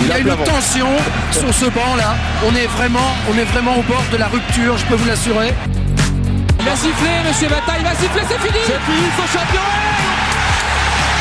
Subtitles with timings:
[0.00, 0.88] Il y a une tension
[1.30, 2.14] sur ce banc là.
[2.46, 5.52] On est vraiment, on est vraiment au bord de la rupture, je peux vous l'assurer.
[6.58, 9.62] Il va siffler, monsieur Bata, il va siffler, c'est fini C'est fini, son champion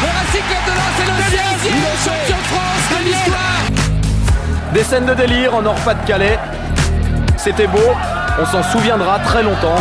[0.02, 5.06] Le Racing Club de Lens est le 16e champion de France de l'histoire Des scènes
[5.06, 6.38] de délire en Nord-Pas-de-Calais.
[7.38, 7.96] C'était beau,
[8.42, 9.80] on s'en souviendra très longtemps.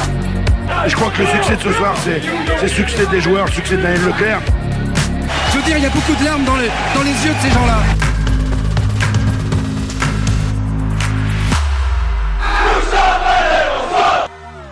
[0.87, 2.23] Je crois que le succès de ce soir, c'est
[2.62, 4.39] le succès des joueurs, le succès de Daniel Leclerc.
[5.51, 7.49] Je veux dire, il y a beaucoup de larmes dans les, dans les yeux de
[7.49, 8.08] ces gens-là.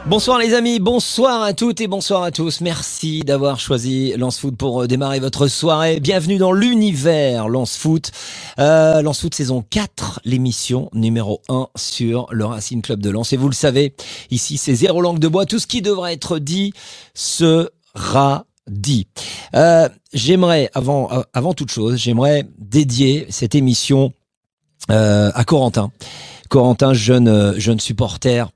[0.08, 2.60] Bonsoir les amis, bonsoir à toutes et bonsoir à tous.
[2.60, 5.98] Merci d'avoir choisi Lance Foot pour euh, démarrer votre soirée.
[5.98, 8.12] Bienvenue dans l'univers Lance Foot.
[8.60, 13.32] Euh, Lance Foot saison 4, l'émission numéro 1 sur le Racing Club de Lens.
[13.32, 13.94] Et vous le savez,
[14.30, 15.44] ici c'est zéro langue de bois.
[15.44, 16.72] Tout ce qui devrait être dit
[17.12, 19.06] sera dit.
[19.54, 24.12] Euh, j'aimerais, avant, euh, avant toute chose, j'aimerais dédier cette émission
[24.90, 25.90] euh, à Corentin.
[26.48, 28.50] Corentin, jeune, jeune supporter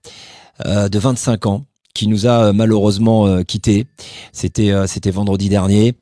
[0.64, 3.86] de 25 ans qui nous a euh, malheureusement euh, quittés.
[4.33, 5.94] C'était euh, c'était vendredi dernier.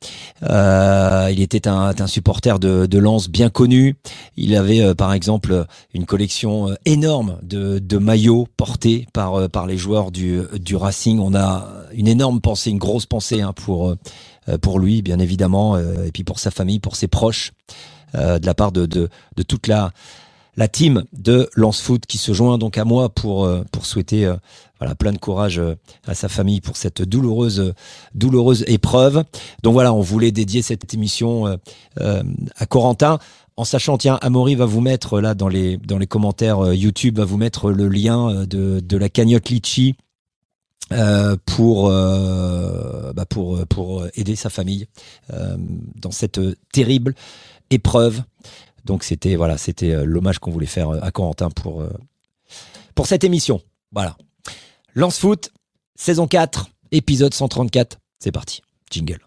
[0.43, 3.97] Euh, il était un, un supporter de, de Lens bien connu.
[4.37, 5.65] Il avait euh, par exemple
[5.95, 10.77] une collection euh, énorme de, de maillots portés par euh, par les joueurs du, du
[10.77, 11.19] Racing.
[11.21, 15.77] On a une énorme pensée, une grosse pensée hein, pour euh, pour lui bien évidemment
[15.77, 17.53] euh, et puis pour sa famille, pour ses proches
[18.15, 19.93] euh, de la part de, de, de toute la
[20.59, 24.27] la team de Lance Foot qui se joint donc à moi pour euh, pour souhaiter
[24.27, 24.35] euh,
[24.81, 27.73] voilà plein de courage euh, à sa famille pour cette douloureuse
[28.15, 29.23] douloureuse épreuve.
[29.63, 31.47] Donc voilà, on voulait dédier cette émission
[31.97, 33.19] à Corentin
[33.57, 37.25] en sachant tiens Amaury va vous mettre là dans les dans les commentaires YouTube va
[37.25, 39.95] vous mettre le lien de de la cagnotte Litchi
[41.47, 44.87] pour bah pour pour aider sa famille
[45.31, 46.41] dans cette
[46.73, 47.15] terrible
[47.71, 48.23] épreuve.
[48.89, 51.93] Donc c'était voilà, c'était euh, l'hommage qu'on voulait faire euh, à Corentin pour euh,
[52.95, 53.61] pour cette émission.
[53.93, 54.17] Voilà.
[54.95, 55.51] Lance Foot,
[55.95, 57.99] saison 4, épisode 134.
[58.19, 58.63] C'est parti.
[58.91, 59.21] Jingle.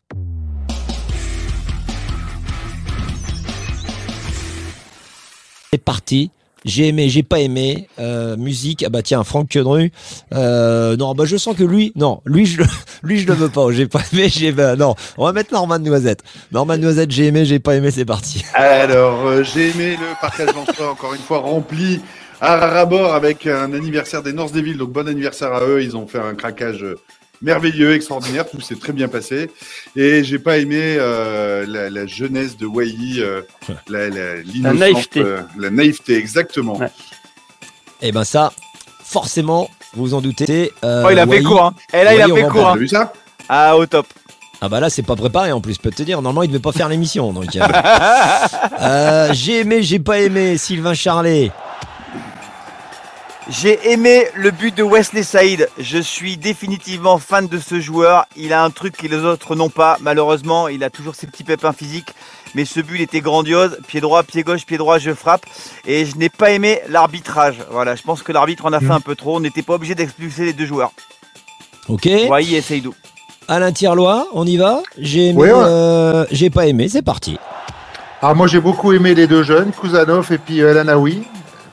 [5.72, 6.32] C'est parti.
[6.64, 7.88] J'ai aimé, j'ai pas aimé.
[8.00, 9.92] Euh, musique, ah bah tiens, Franck Quedru.
[10.34, 12.62] Euh, non, bah je sens que lui, non, lui je,
[13.04, 13.72] lui je le veux pas.
[13.72, 14.96] J'ai pas aimé, j'ai bah, non.
[15.18, 16.22] On va mettre Norman Noisette.
[16.52, 18.46] Norman Noisette, j'ai aimé, j'ai pas aimé, c'est parti.
[18.54, 22.02] Alors, euh, j'ai aimé le parcage d'emploi, encore une fois, rempli
[22.40, 24.78] à rabord avec un anniversaire des North Devils.
[24.78, 25.82] Donc, bon anniversaire à eux.
[25.82, 26.86] Ils ont fait un craquage
[27.42, 28.50] merveilleux, extraordinaire.
[28.50, 29.50] Tout s'est très bien passé.
[29.96, 33.42] Et j'ai pas aimé euh, la, la jeunesse de Wai, euh,
[33.88, 35.20] la, la, naïveté.
[35.20, 36.78] euh, la naïveté, exactement.
[36.78, 36.92] Ouais.
[38.02, 38.52] Et ben ça,
[39.04, 40.72] forcément, vous vous en doutez.
[40.84, 41.74] euh, Oh, il a fait court, hein.
[41.94, 42.76] Et là, il a fait court, T'as hein.
[42.78, 43.14] vu ça?
[43.50, 44.08] Ah, au top.
[44.64, 46.22] Ah bah là, c'est pas préparé en plus, je peux te dire.
[46.22, 47.34] Normalement, il devait pas faire l'émission.
[47.34, 47.46] Donc,
[49.32, 50.58] j'ai aimé, j'ai pas aimé.
[50.58, 51.52] Sylvain Charlet.
[53.52, 55.68] J'ai aimé le but de Wesley Saïd.
[55.78, 58.26] Je suis définitivement fan de ce joueur.
[58.38, 59.98] Il a un truc que les autres n'ont pas.
[60.00, 62.14] Malheureusement, il a toujours ses petits pépins physiques.
[62.56, 63.78] Mais ce but il était grandiose.
[63.90, 65.46] Pied droit, pied gauche, pied droit, je frappe.
[65.86, 67.58] Et je n'ai pas aimé l'arbitrage.
[67.70, 69.36] Voilà, je pense que l'arbitre en a fait un peu trop.
[69.36, 70.94] On n'était pas obligé d'expulser les deux joueurs.
[71.90, 72.08] Ok.
[72.30, 72.96] Wai et Seydou.
[73.50, 74.82] Alain Tirlois, on y va.
[74.98, 75.52] J'ai aimé, ouais.
[75.52, 76.88] euh, j'ai pas aimé.
[76.88, 77.38] C'est parti.
[78.22, 81.24] Alors moi j'ai beaucoup aimé les deux jeunes, Kouzanov et puis euh, El Anaoui,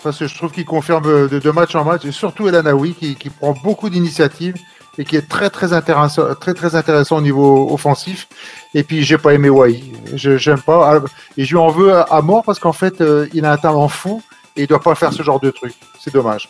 [0.02, 2.94] parce que je trouve qu'ils confirment de, de match en match, et surtout El Anaoui
[2.94, 4.54] qui, qui prend beaucoup d'initiatives
[4.98, 8.26] et qui est très très intéressant, très très intéressant au niveau offensif.
[8.74, 9.82] Et puis j'ai pas aimé Wai,
[10.14, 11.00] je j'aime pas,
[11.36, 13.56] et je lui en veux à, à mort parce qu'en fait euh, il a un
[13.58, 14.22] talent fou
[14.56, 15.74] et il doit pas faire ce genre de truc.
[16.00, 16.48] C'est dommage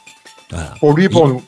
[0.51, 0.73] Voilà.
[0.81, 1.43] pour lui et pour Il- nous.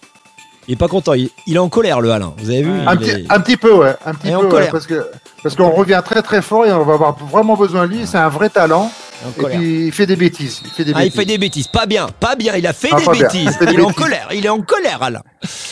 [0.70, 1.14] Il est pas content.
[1.14, 2.32] Il, il est en colère, le Alain.
[2.38, 4.38] Vous avez vu Un il petit, est- un petit peu, ouais, un petit Et en
[4.38, 4.70] peu, ouais, colère.
[4.70, 5.04] parce que
[5.42, 8.06] parce qu'on revient très très fort et on va avoir vraiment besoin de lui.
[8.06, 8.88] C'est un vrai talent.
[9.26, 9.58] en Et colère.
[9.58, 10.60] puis il fait des bêtises.
[10.64, 11.19] Il fait des Ah, il bêtises.
[11.19, 11.66] fait des bêtises.
[11.66, 12.54] Pas bien, pas bien.
[12.54, 13.42] Il a fait Ah, des bêtises.
[13.47, 14.28] Il fait des Il est en colère.
[14.32, 15.22] Il est en colère, Alain.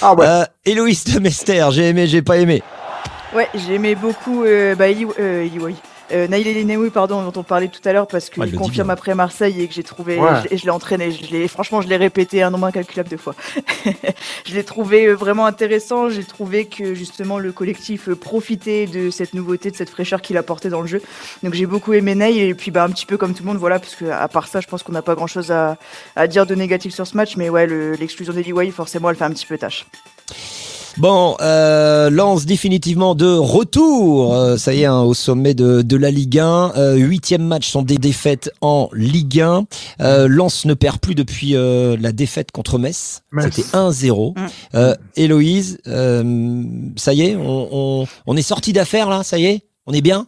[0.02, 0.26] Ah ouais.
[0.26, 2.60] Euh, Héloïse de Mester, j'ai aimé, j'ai pas aimé.
[3.36, 5.76] Ouais, j'ai aimé beaucoup euh, bah, Eli, euh, Eli.
[6.12, 8.90] Euh, Naïl Elinaoui, pardon, dont on parlait tout à l'heure, parce qu'il Ouais, le confirme
[8.90, 10.30] après Marseille et que j'ai trouvé, Ouais.
[10.50, 13.34] et je l'ai entraîné, je l'ai, franchement, je l'ai répété un nombre incalculable de fois.
[14.46, 19.10] je l'ai trouvé euh, vraiment intéressant, j'ai trouvé que justement le collectif euh, profitait de
[19.10, 21.02] cette nouveauté, de cette fraîcheur qu'il apportait dans le jeu.
[21.42, 23.58] Donc j'ai beaucoup aimé Naïl, et puis bah, un petit peu comme tout le monde,
[23.58, 25.76] voilà, parce que à part ça, je pense qu'on n'a pas grand chose à,
[26.16, 29.16] à dire de négatif sur ce match, mais ouais, le- l'exclusion d'Eli Wai, forcément, elle
[29.16, 29.86] fait un petit peu tâche.
[30.96, 34.34] Bon, euh, Lance définitivement de retour.
[34.34, 36.72] Euh, ça y est, hein, au sommet de, de la Ligue 1.
[36.76, 39.64] Euh, huitième match sont des défaites en Ligue 1.
[40.00, 43.22] Euh, Lens ne perd plus depuis euh, la défaite contre Metz.
[43.30, 43.54] Metz.
[43.54, 44.38] C'était 1-0.
[44.38, 44.46] Mm.
[44.74, 46.62] Euh, Héloïse, euh,
[46.96, 47.68] ça y est, on,
[48.02, 49.62] on, on est sorti d'affaire là, ça y est?
[49.86, 50.26] On est bien?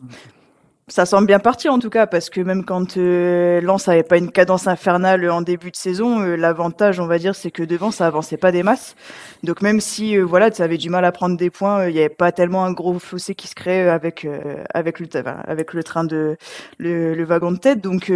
[0.91, 4.17] Ça semble bien parti en tout cas, parce que même quand euh, Lens avait pas
[4.17, 7.93] une cadence infernale en début de saison, euh, l'avantage, on va dire, c'est que devant
[7.93, 8.97] ça avançait pas des masses.
[9.43, 12.01] Donc même si euh, voilà, tu avais du mal à prendre des points, il n'y
[12.01, 14.27] avait pas tellement un gros fossé qui se crée avec
[14.75, 15.07] avec le
[15.47, 16.37] avec le train de
[16.79, 17.81] le, le wagon de tête.
[17.81, 18.11] Donc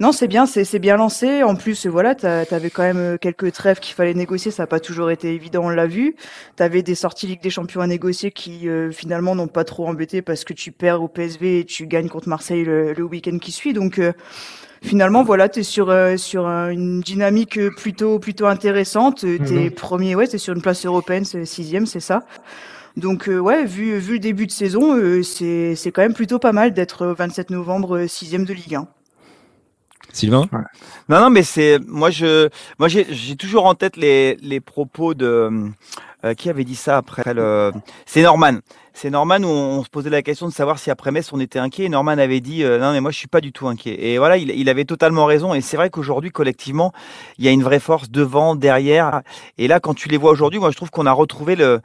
[0.00, 1.42] non, c'est bien, c'est bien lancé.
[1.42, 4.50] En plus, voilà, tu avais quand même quelques trêves qu'il fallait négocier.
[4.50, 6.16] Ça n'a pas toujours été évident, on l'a vu.
[6.56, 10.22] Tu avais des sorties Ligue des Champions à négocier qui finalement n'ont pas trop embêté
[10.22, 13.52] parce que tu perds au PSV et tu gagnes contre Marseille le, le week-end qui
[13.52, 13.72] suit.
[13.72, 14.12] Donc euh,
[14.82, 19.20] finalement, voilà, tu es sur, euh, sur une dynamique plutôt, plutôt intéressante.
[19.20, 22.24] Tu es premier, ouais, tu es sur une place européenne, c'est sixième, c'est ça.
[22.96, 26.72] Donc euh, ouais, vu, vu le début de saison, c'est quand même plutôt pas mal
[26.72, 28.88] d'être 27 novembre sixième de Ligue 1.
[30.12, 30.48] Sylvain?
[31.08, 32.48] Non, non, mais c'est moi je
[32.78, 35.70] moi j'ai toujours en tête les, les propos de
[36.36, 37.72] qui avait dit ça après le
[38.06, 38.58] c'est Norman
[38.98, 41.60] c'est Norman où on, se posait la question de savoir si après Metz on était
[41.60, 41.84] inquiet.
[41.84, 43.96] Et Norman avait dit euh, non mais moi je suis pas du tout inquiet.
[43.96, 45.54] Et voilà, il, avait totalement raison.
[45.54, 46.92] Et c'est vrai qu'aujourd'hui collectivement,
[47.38, 49.22] il y a une vraie force devant, derrière.
[49.56, 51.80] Et là, quand tu les vois aujourd'hui, moi je trouve qu'on a retrouvé le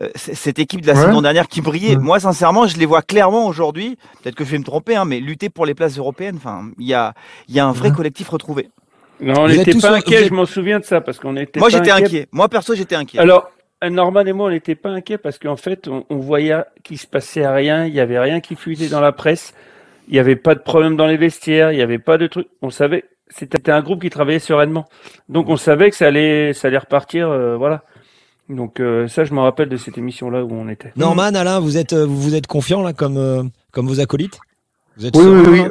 [0.00, 1.96] euh, cette équipe de la saison dernière qui brillait.
[1.96, 3.96] Moi sincèrement, je les vois clairement aujourd'hui.
[4.22, 6.36] Peut-être que je vais me tromper, hein, mais lutter pour les places européennes.
[6.36, 7.14] Enfin, il y a
[7.48, 8.68] il y a un vrai collectif retrouvé.
[9.20, 10.26] Non, on n'était pas inquiet.
[10.26, 11.58] Je m'en souviens de ça parce qu'on était.
[11.58, 12.28] Moi j'étais inquiet.
[12.30, 13.18] Moi perso j'étais inquiet.
[13.18, 13.50] Alors
[13.82, 17.46] Norman et moi, on n'était pas inquiets parce qu'en fait, on, voyait qu'il se passait
[17.46, 19.54] rien, il y avait rien qui fuitait dans la presse,
[20.08, 22.48] il n'y avait pas de problème dans les vestiaires, il n'y avait pas de truc.
[22.60, 24.86] On savait, c'était un groupe qui travaillait sereinement,
[25.28, 27.84] donc on savait que ça allait, ça allait repartir, euh, voilà.
[28.48, 30.92] Donc euh, ça, je me rappelle de cette émission-là où on était.
[30.96, 34.40] Norman, Alain, vous êtes, vous êtes confiant là, comme, comme vos acolytes?
[34.96, 35.62] Vous êtes oui, oui, oui.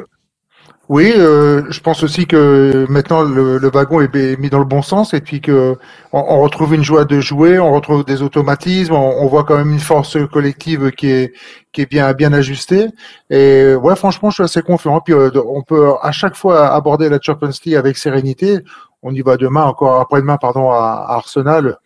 [0.88, 4.80] Oui, euh, je pense aussi que maintenant le, le, wagon est mis dans le bon
[4.80, 5.76] sens et puis que
[6.12, 9.58] on, on, retrouve une joie de jouer, on retrouve des automatismes, on, on, voit quand
[9.58, 11.34] même une force collective qui est
[11.72, 12.86] qui est bien bien ajustée.
[13.28, 15.00] Et ouais, franchement, je suis assez confiant.
[15.02, 18.60] Puis euh, on peut à chaque fois aborder la Champions League avec sérénité.
[19.02, 21.76] On y va demain, encore après-demain, pardon, à, à, Arsenal.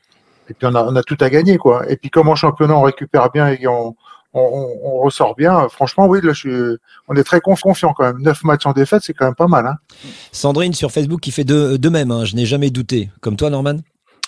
[0.49, 1.91] Et puis on a, on a tout à gagner, quoi.
[1.91, 3.97] Et puis comme en championnat, on récupère bien et on
[4.35, 5.69] on, ressort bien.
[5.69, 8.23] Franchement, oui, là, je on est très confiant quand même.
[8.23, 9.67] Neuf matchs en défaite, c'est quand même pas mal.
[9.67, 9.77] Hein.
[10.33, 12.11] Sandrine sur Facebook qui fait de, de même.
[12.11, 12.25] Hein.
[12.25, 13.11] Je n'ai jamais douté.
[13.21, 13.79] Comme toi, Norman?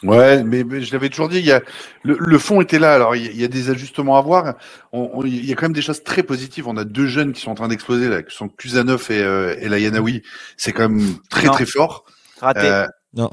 [0.03, 1.62] Ouais, mais, je l'avais toujours dit, il y a,
[2.03, 2.95] le, fond était là.
[2.95, 4.55] Alors, il y, a, des ajustements à voir.
[4.93, 6.69] il y a quand même des choses très positives.
[6.69, 9.57] On a deux jeunes qui sont en train d'exploser, là, qui sont Kusanov et, euh,
[9.61, 10.23] et Layanaoui.
[10.59, 12.05] C'est quand même très, très fort.
[12.41, 12.61] Raté.
[12.61, 13.31] Euh, non,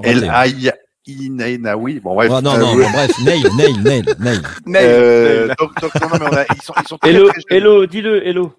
[1.77, 2.31] oui, Bon, bref.
[2.33, 4.41] Oh, non, non, non, bref, Nail, Nail, Nail, Nail.
[4.81, 7.57] Euh, donc, donc, non, non, mais on a, ils sont, ils sont très, hello, très
[7.57, 8.53] hello, dis-le, hello.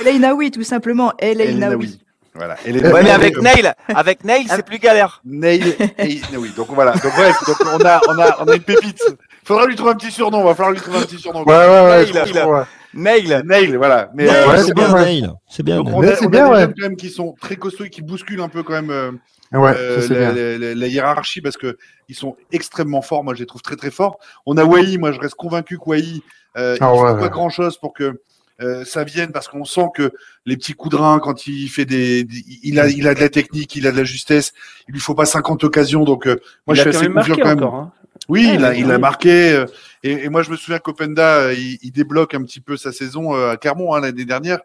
[0.00, 1.12] Elainaoui, tout simplement.
[1.18, 2.00] Elainaoui.
[2.34, 2.56] Voilà.
[2.66, 5.20] ouais, mais avec Nail, avec Nail, c'est plus galère.
[5.24, 6.50] Nail et oui.
[6.56, 6.92] Donc voilà.
[6.92, 9.00] Donc bref, donc on a, on a, on a une pépite.
[9.44, 10.42] Faudra lui trouver un petit surnom.
[10.42, 11.44] Va falloir lui trouver un petit surnom.
[11.44, 12.12] Ouais, ouais, ouais.
[12.12, 12.62] Nail, ouais.
[12.94, 13.42] Nail.
[13.44, 14.10] Nail, voilà.
[14.14, 15.30] Mais ouais, euh, c'est bien Nail.
[15.48, 15.76] C'est bien.
[15.76, 16.66] Donc on a, on a bien, des ouais.
[16.66, 18.90] quand même qui sont très costauds et qui bousculent un peu quand même.
[18.90, 19.12] Euh,
[19.54, 21.76] Ouais, euh, la, la, hiérarchie parce que
[22.08, 23.22] ils sont extrêmement forts.
[23.22, 24.18] Moi, je les trouve très très forts.
[24.46, 24.98] On a Wai.
[24.98, 26.22] Moi, je reste convaincu que Wai,
[26.56, 28.20] euh, ah, il ouais, fait pas grand chose pour que
[28.62, 30.12] euh, ça vienne parce qu'on sent que
[30.46, 32.24] les petits coups de rein quand il fait des,
[32.62, 34.52] il a il a de la technique, il a de la justesse.
[34.88, 36.04] Il lui faut pas 50 occasions.
[36.04, 37.58] Donc euh, moi, il je suis assez confiant quand même.
[37.58, 37.92] Encore, hein.
[38.28, 39.52] Oui, il a, il a marqué.
[39.52, 39.66] Euh,
[40.04, 43.34] et, et, moi, je me souviens qu'Openda, il, il, débloque un petit peu sa saison
[43.34, 44.60] à Clermont hein, l'année dernière.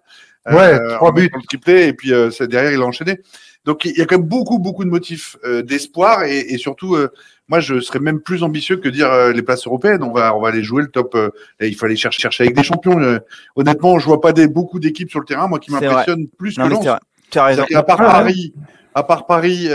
[0.50, 1.30] Ouais, trois buts.
[1.34, 3.22] Le triplé, et puis derrière, il a enchaîné.
[3.66, 6.96] Donc il y a quand même beaucoup, beaucoup de motifs euh, d'espoir et, et, surtout,
[6.96, 7.10] euh,
[7.50, 10.02] moi je serais même plus ambitieux que dire euh, les places européennes.
[10.04, 11.18] On va, on va aller jouer le top.
[11.60, 13.20] il faut aller chercher, chercher avec des champions.
[13.56, 16.62] honnêtement, je vois pas des, beaucoup d'équipes sur le terrain, moi qui m'impressionne plus que
[16.62, 16.88] Lens.
[17.30, 17.66] Tu as raison.
[17.76, 18.54] À part Paris,
[18.96, 19.68] à part Paris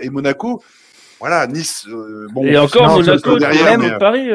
[0.00, 0.62] et Monaco.
[1.20, 1.86] Voilà, Nice.
[2.32, 4.28] bon, et encore Monaco derrière, mais, Paris.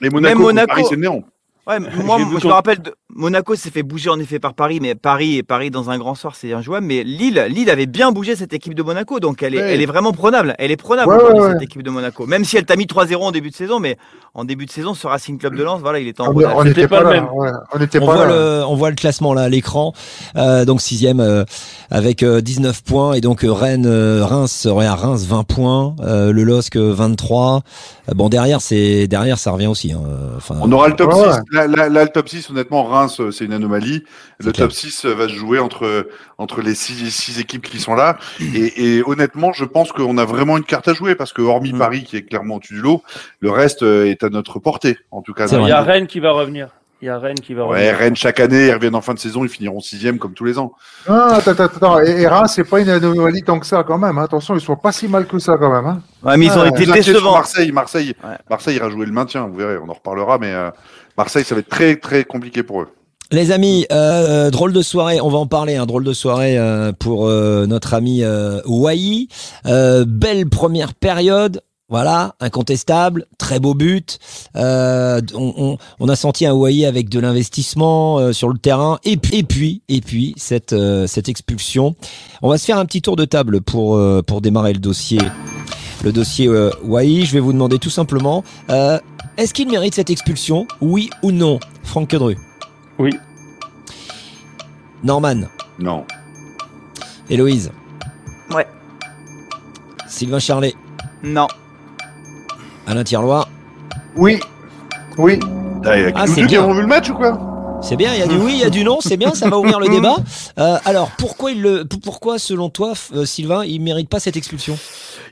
[0.00, 1.24] Mais Monaco, même Monaco, Paris, c'est néant.
[1.68, 4.94] Ouais, moi, je me rappelle, de, Monaco s'est fait bouger en effet par Paris, mais
[4.94, 6.86] Paris et Paris dans un grand soir, c'est injouable.
[6.86, 9.86] Mais Lille, Lille avait bien bougé cette équipe de Monaco, donc elle est, elle est
[9.86, 10.54] vraiment prenable.
[10.58, 11.12] Elle est prenable
[11.52, 13.98] cette équipe de Monaco, même si elle t'a mis 3-0 en début de saison, mais
[14.34, 16.64] en début de saison, ce Racing Club de Lens, voilà, il était en on, on
[16.64, 17.26] n'était pas, le même.
[17.72, 19.92] on, était on pas voit le, on voit le classement là à l'écran,
[20.36, 21.44] euh, donc sixième euh,
[21.90, 26.42] avec 19 euh, points et donc euh, Rennes, euh, Reims, à Reims 20 points, le
[26.42, 27.62] LOSC 23.
[28.14, 29.92] bon derrière, c'est derrière, ça revient aussi.
[29.92, 30.00] Hein.
[30.36, 31.20] Enfin, on aura le top 6.
[31.58, 34.04] Là, là, là, le top 6, honnêtement, Reims, c'est une anomalie.
[34.38, 38.16] Le top 6 va se jouer entre entre les six, six équipes qui sont là.
[38.54, 41.72] Et, et honnêtement, je pense qu'on a vraiment une carte à jouer parce que hormis
[41.72, 41.78] mm.
[41.78, 43.02] Paris qui est clairement au-dessus du lot,
[43.40, 44.98] le reste est à notre portée.
[45.10, 46.68] En tout cas, il y a Rennes qui va revenir.
[47.00, 47.86] Il y a Rennes qui va revenir.
[47.86, 50.44] Ouais, Rennes chaque année, ils reviennent en fin de saison, ils finiront sixième comme tous
[50.44, 50.72] les ans.
[51.06, 52.00] Ah, attends, attends, attends.
[52.00, 54.18] Et, Reims, c'est pas une anomalie tant que ça quand même.
[54.18, 54.24] Hein.
[54.24, 55.86] Attention, ils sont pas si mal que ça quand même.
[55.86, 56.02] Hein.
[56.24, 57.34] Ouais, mais ils ont ah, été décevants.
[57.34, 58.36] Marseille, Marseille, ouais.
[58.50, 59.46] Marseille ira jouer le maintien.
[59.46, 60.70] Vous verrez, on en reparlera, mais euh,
[61.18, 62.88] Marseille, ça va être très très compliqué pour eux.
[63.32, 66.92] Les amis, euh, drôle de soirée, on va en parler, un drôle de soirée euh,
[66.96, 69.26] pour euh, notre ami euh, Wai.
[69.66, 71.60] Euh, belle première période,
[71.90, 74.20] voilà, incontestable, très beau but.
[74.56, 79.38] Euh, on, a senti un Wai avec de l'investissement euh, sur le terrain, et puis,
[79.38, 81.96] et puis, et puis cette, euh, cette expulsion.
[82.42, 85.20] On va se faire un petit tour de table pour, euh, pour démarrer le dossier.
[86.04, 89.00] Le dossier euh, Wai, je vais vous demander tout simplement, euh,
[89.38, 91.58] est-ce qu'il mérite cette expulsion, oui ou non?
[91.84, 92.36] Franck Quedru
[92.98, 93.10] Oui.
[95.02, 96.04] Norman Non.
[97.30, 97.70] Héloïse
[98.50, 98.66] Ouais.
[100.06, 100.74] Sylvain Charlet
[101.22, 101.46] Non.
[102.86, 103.48] Alain Tirloir
[104.16, 104.40] Oui.
[105.16, 105.38] Oui.
[105.84, 106.62] Ah, c'est deux qui bien.
[106.64, 107.38] avons vu le match ou quoi?
[107.80, 109.48] C'est bien, il y a du oui, il y a du non, c'est bien, ça
[109.48, 110.16] va ouvrir le débat.
[110.58, 114.76] Euh, alors, pourquoi, il le, pourquoi selon toi, euh, Sylvain, il mérite pas cette expulsion?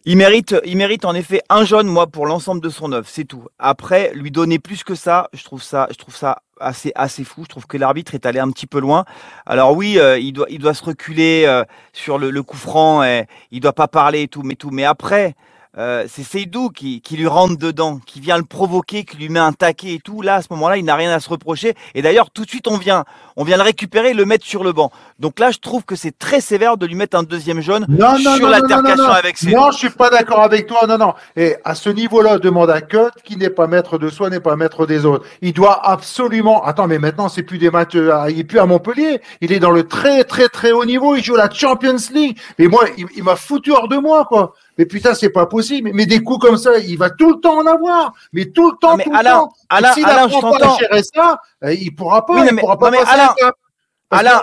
[0.05, 3.25] Il mérite, il mérite en effet un jaune, moi, pour l'ensemble de son œuvre, c'est
[3.25, 3.43] tout.
[3.59, 7.43] Après, lui donner plus que ça, je trouve ça, je trouve ça assez, assez fou.
[7.43, 9.05] Je trouve que l'arbitre est allé un petit peu loin.
[9.47, 13.03] Alors oui, euh, il doit, il doit se reculer euh, sur le, le coup franc.
[13.03, 14.71] Et il doit pas parler et tout, mais tout.
[14.71, 15.35] Mais après,
[15.79, 19.39] euh, c'est Seydou qui, qui lui rentre dedans, qui vient le provoquer, qui lui met
[19.41, 20.23] un taquet et tout.
[20.23, 21.75] Là, à ce moment-là, il n'a rien à se reprocher.
[21.95, 23.05] Et d'ailleurs, tout de suite, on vient,
[23.37, 24.91] on vient le récupérer et le mettre sur le banc.
[25.19, 28.19] Donc là, je trouve que c'est très sévère de lui mettre un deuxième jaune Non,
[28.19, 29.57] non, sur l'altercation avec Seydou.
[29.57, 30.87] Non, je suis pas d'accord avec toi.
[30.89, 31.15] Non, non.
[31.37, 34.57] Et à ce niveau-là, demande à Cut qui n'est pas maître de soi, n'est pas
[34.57, 35.27] maître des autres.
[35.43, 36.65] Il doit absolument.
[36.65, 37.97] Attends, mais maintenant, c'est plus des matchs.
[37.97, 39.21] euh, Il est plus à Montpellier.
[39.41, 41.15] Il est dans le très, très, très haut niveau.
[41.17, 42.39] Il joue la Champions League.
[42.59, 44.55] Mais moi, il, il m'a foutu hors de moi, quoi.
[44.79, 45.91] Mais putain, c'est pas possible.
[45.95, 48.13] Mais des coups comme ça, il va tout le temps en avoir.
[48.33, 49.53] Mais tout le temps, mais tout Alain, le temps.
[49.71, 50.79] Alain, s'il Alain, je pas à t'entends.
[50.79, 52.35] gérer ça, euh, il pourra pas.
[52.35, 53.35] Oui, non, il mais- pourra pas non, passer Alain, un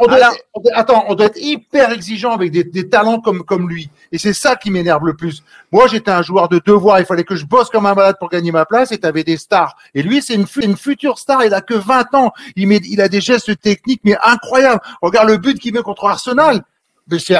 [0.07, 3.69] doit on doit- attends, on doit être hyper exigeant avec des, des talents comme, comme
[3.69, 3.89] lui.
[4.11, 5.41] Et c'est ça qui m'énerve le plus.
[5.71, 6.99] Moi, j'étais un joueur de devoir.
[6.99, 8.91] Il fallait que je bosse comme un malade pour gagner ma place.
[8.91, 9.77] Et tu avais des stars.
[9.95, 11.45] Et lui, c'est une, fu- une future star.
[11.45, 12.33] Il a que 20 ans.
[12.57, 14.81] Il, met, il a des gestes techniques, mais incroyables.
[15.01, 16.61] Regarde le but qu'il met contre Arsenal.
[17.07, 17.35] Mais c'est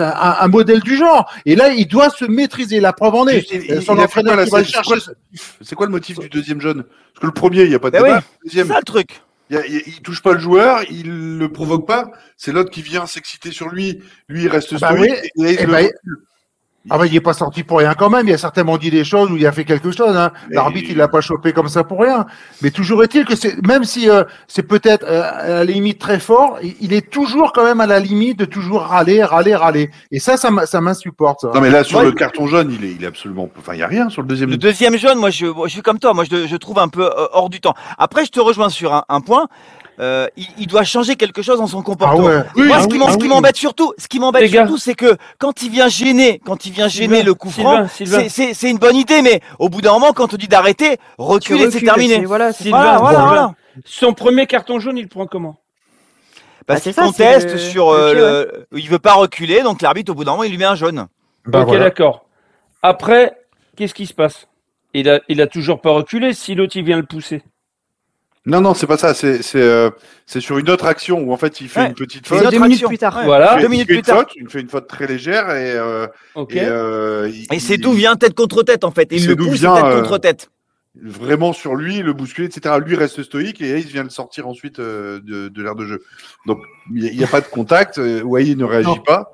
[0.00, 1.30] un, modèle du genre.
[1.44, 2.80] Et là, il doit se maîtriser.
[2.80, 3.38] La preuve en est.
[3.52, 6.18] Euh, c'est- quoi le- motif?
[6.18, 8.22] Du deuxième jaune Parce que le premier, il n'y a pas de Ben débat.
[8.44, 9.20] oui, C'est ça le truc.
[9.50, 12.10] il, y a- il- il touche pas le joueur, il le provoque pas.
[12.36, 14.00] C'est l'autre qui vient s'exciter sur lui.
[14.28, 15.12] Lui, il reste Bah stoïque.
[15.36, 15.90] oui, et là, il eh le- ben,
[16.90, 18.28] Ah bah, il est pas sorti pour rien quand même.
[18.28, 20.16] Il a certainement dit des choses où il a fait quelque chose.
[20.16, 20.30] Hein.
[20.50, 22.26] L'arbitre, il l'a pas chopé comme ça pour rien.
[22.62, 26.20] Mais toujours est-il que c'est, même si euh, c'est peut-être euh, à la limite très
[26.20, 29.90] fort, il, est toujours quand même à la limite de toujours râler, râler, râler.
[30.12, 31.40] Et ça, ça, ça m'insupporte.
[31.40, 31.50] Ça.
[31.54, 32.04] Non, mais là, sur Ouais.
[32.04, 33.48] le carton jaune, il est, il est absolument.
[33.58, 34.50] Enfin, il n'y a rien sur le deuxième.
[34.50, 36.14] Le deuxième jaune, moi, je, je suis comme toi.
[36.14, 37.74] Moi, je, je trouve un peu euh, hors du temps.
[37.98, 39.46] Après, je te rejoins sur un, un point.
[39.98, 42.26] Euh, il, il doit changer quelque chose dans son Ah comportement.
[42.26, 42.44] ouais.
[42.56, 43.28] Moi, Ah ce qui oui, m'en- ce qui oui.
[43.28, 44.62] m'embête surtout, ce qui m'embête Les gars.
[44.66, 47.86] surtout, c'est que quand il vient gêner, quand il vient gêner Sylvain, le coup franc,
[47.88, 51.70] c'est- une bonne idée, mais au bout d'un moment, quand on dit d'arrêter, recule et
[51.70, 52.24] c'est terminé.
[52.26, 53.28] Voilà, c'est Sylvain, Voilà, voilà, Sylvain.
[53.28, 53.54] voilà.
[53.86, 55.56] Son premier carton jaune, il le prend comment?
[56.66, 59.62] Parce Bah, c'est qu'il ça, conteste le- sur euh, le le, il veut pas reculer,
[59.62, 61.06] donc l'arbitre au bout d'un moment, il lui met un jaune.
[61.46, 61.84] Bah, ok, voilà.
[61.84, 62.26] d'accord.
[62.82, 63.36] Après,
[63.76, 64.48] qu'est-ce qui se passe?
[64.94, 67.42] Il a, il a toujours pas reculé si l'autre il vient le pousser.
[68.46, 69.12] Non, non, c'est pas ça.
[69.12, 69.90] C'est c'est euh,
[70.24, 71.86] c'est sur une autre action où en fait il fait Ouais.
[71.88, 72.38] une petite faute.
[72.38, 72.88] une deux autre minutes action.
[72.88, 73.16] plus tard.
[73.18, 73.24] Ouais.
[73.24, 73.46] Voilà.
[73.46, 74.18] Il fait- Deux il minutes fait plus tard.
[74.18, 76.54] faute, il fait une faute très légère et, euh, Ok.
[76.54, 79.12] et euh, Et c'est d'où vient tête contre tête en fait?
[79.12, 80.50] Et il C'est le d'où pousse vient, tête euh, contre tête.
[81.02, 82.76] vraiment sur lui, le bousculer, etc.
[82.84, 86.02] Lui reste stoïque et Hayes vient le sortir ensuite euh, de, de l'aire de jeu.
[86.46, 86.60] Donc
[86.94, 87.98] il n'y a, pas de contact.
[88.24, 88.96] Wai ne réagit Non.
[88.98, 89.32] pas.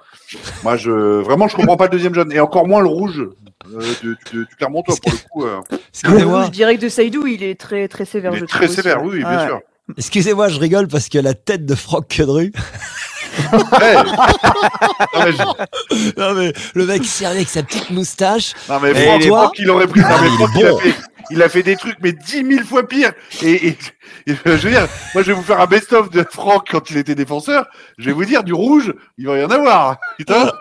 [0.64, 3.28] Moi, je vraiment, je comprends pas le deuxième jaune et encore moins le rouge
[3.74, 5.44] euh, de- du Clermontois pour le coup.
[5.46, 5.60] euh,
[5.92, 8.32] Excusez-moi, Je dirais que de Saïdou, il est très très sévère.
[8.34, 9.46] il je est très sévère, aussi, oui, bien Ouais.
[9.46, 9.60] sûr.
[9.96, 12.52] excusez-moi, je rigole parce que la tête de Franck Quedru.
[13.52, 13.94] Ouais.
[13.94, 18.52] non, mais, je- non mais le mec servi avec sa petite moustache.
[18.68, 20.00] non, mais Franck, il est Franck, il aurait pris.
[20.00, 20.94] Non, Ah, mais il Franck, il, a fait,
[21.30, 23.12] il a fait des trucs, mais dix mille fois pire.
[23.42, 23.78] Et, et-
[24.26, 26.98] et je veux dire, moi, je vais vous faire un best-of de Franck quand il
[26.98, 27.66] était défenseur.
[27.96, 29.96] Je vais vous dire, du rouge, il va y en avoir.
[30.18, 30.52] Putain.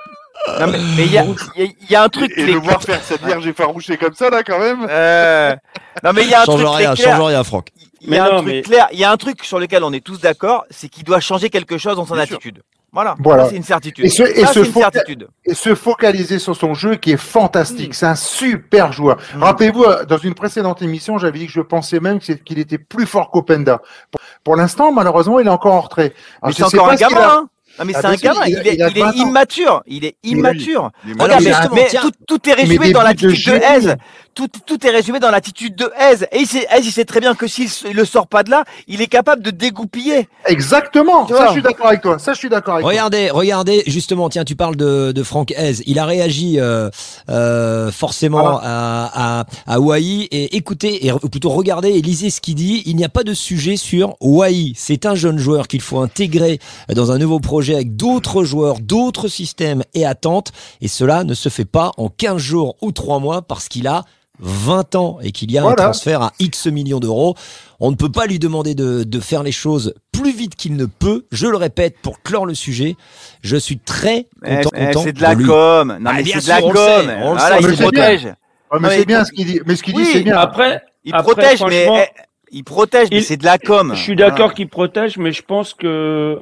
[0.59, 1.23] Non, mais mais il y a,
[1.55, 2.31] y a- y a un truc.
[2.35, 4.85] Et, le voir faire sa vierge effarouchée comme ça, là, quand même.
[4.89, 5.55] Euh,
[6.03, 7.15] Non mais il y a un Change truc rien, clair.
[7.17, 7.67] change rien, Franck.
[8.01, 8.87] Il y Mais a un non, truc mais- clair.
[8.91, 11.49] Il y a un truc sur lequel on est tous d'accord, c'est qu'il doit changer
[11.49, 12.35] quelque chose dans son Bien sûr.
[12.37, 12.61] attitude.
[12.93, 13.15] Voilà.
[13.19, 13.43] Voilà.
[13.45, 14.03] Ça, c'est une certitude.
[14.03, 15.27] Et ce- et Ça, c'est une certitude.
[15.45, 17.93] et se focaliser sur son jeu qui est fantastique.
[17.93, 19.17] C'est un super joueur.
[19.35, 19.43] Mm.
[19.43, 23.05] Rappelez-vous, euh, dans une précédente émission, j'avais dit que je pensais même qu'il était plus
[23.05, 23.81] fort qu'Openda.
[24.11, 26.13] Pour, pour l'instant, malheureusement, il est encore en retrait.
[26.41, 27.47] Alors, Mais je c'est encore un gamin.
[27.81, 29.13] Non mais c'est un gamin, il est, il a il est 20 ans.
[29.15, 30.91] immature, il est Oui, immature.
[31.03, 33.35] il est Regarde, mais, mais tout, tout est Mais résumé dans buts de l'attitude de,
[33.35, 33.93] génie.
[34.33, 36.23] Tout, tout est résumé dans l'attitude de Hez.
[36.31, 38.63] Et il sait, Hez, il sait très bien que s'il le sort pas de là,
[38.87, 40.29] il est capable de dégoupiller.
[40.45, 41.27] Exactement.
[41.27, 42.17] Ça, je suis d'accord avec toi.
[42.17, 42.91] Ça, je suis d'accord avec toi.
[42.91, 45.83] Regardez, regardez, justement, tiens, tu parles de, de Franck Hez.
[45.85, 46.89] Il a réagi euh,
[47.29, 50.27] euh, forcément à, à, à Wai.
[50.31, 52.83] Et écoutez, et, ou plutôt regardez et lisez ce qu'il dit.
[52.85, 54.73] Il n'y a pas de sujet sur Wai.
[54.75, 56.59] C'est un jeune joueur qu'il faut intégrer
[56.93, 60.51] dans un nouveau projet avec d'autres joueurs, d'autres systèmes et attentes.
[60.79, 64.05] Et cela ne se fait pas en 15 jours ou 3 mois parce qu'il a
[64.41, 67.35] 20 ans et qu'il y a un transfert à X millions d'euros.
[67.79, 70.85] On ne peut pas lui demander de, de faire les choses plus vite qu'il ne
[70.85, 71.25] peut.
[71.31, 72.95] Je le répète pour clore le sujet.
[73.41, 75.97] Je suis très Eh, content, eh, content c'est de la com.
[75.99, 76.85] Non Ah, mais c'est de la sûr, on le com.
[77.07, 78.25] sait, on le Voilà, sait, il mais c'est protège.
[78.71, 79.59] Ouais, mais c'est bien ce qu'il dit.
[79.65, 80.37] Mais ce qu'il Oui, dit, c'est bien.
[80.37, 82.21] Après, Il Après, protège, mais eh,
[82.51, 83.93] il protège, mais c'est de la com.
[83.95, 84.53] je suis d'accord Voilà.
[84.53, 86.39] qu'il protège, mais je pense que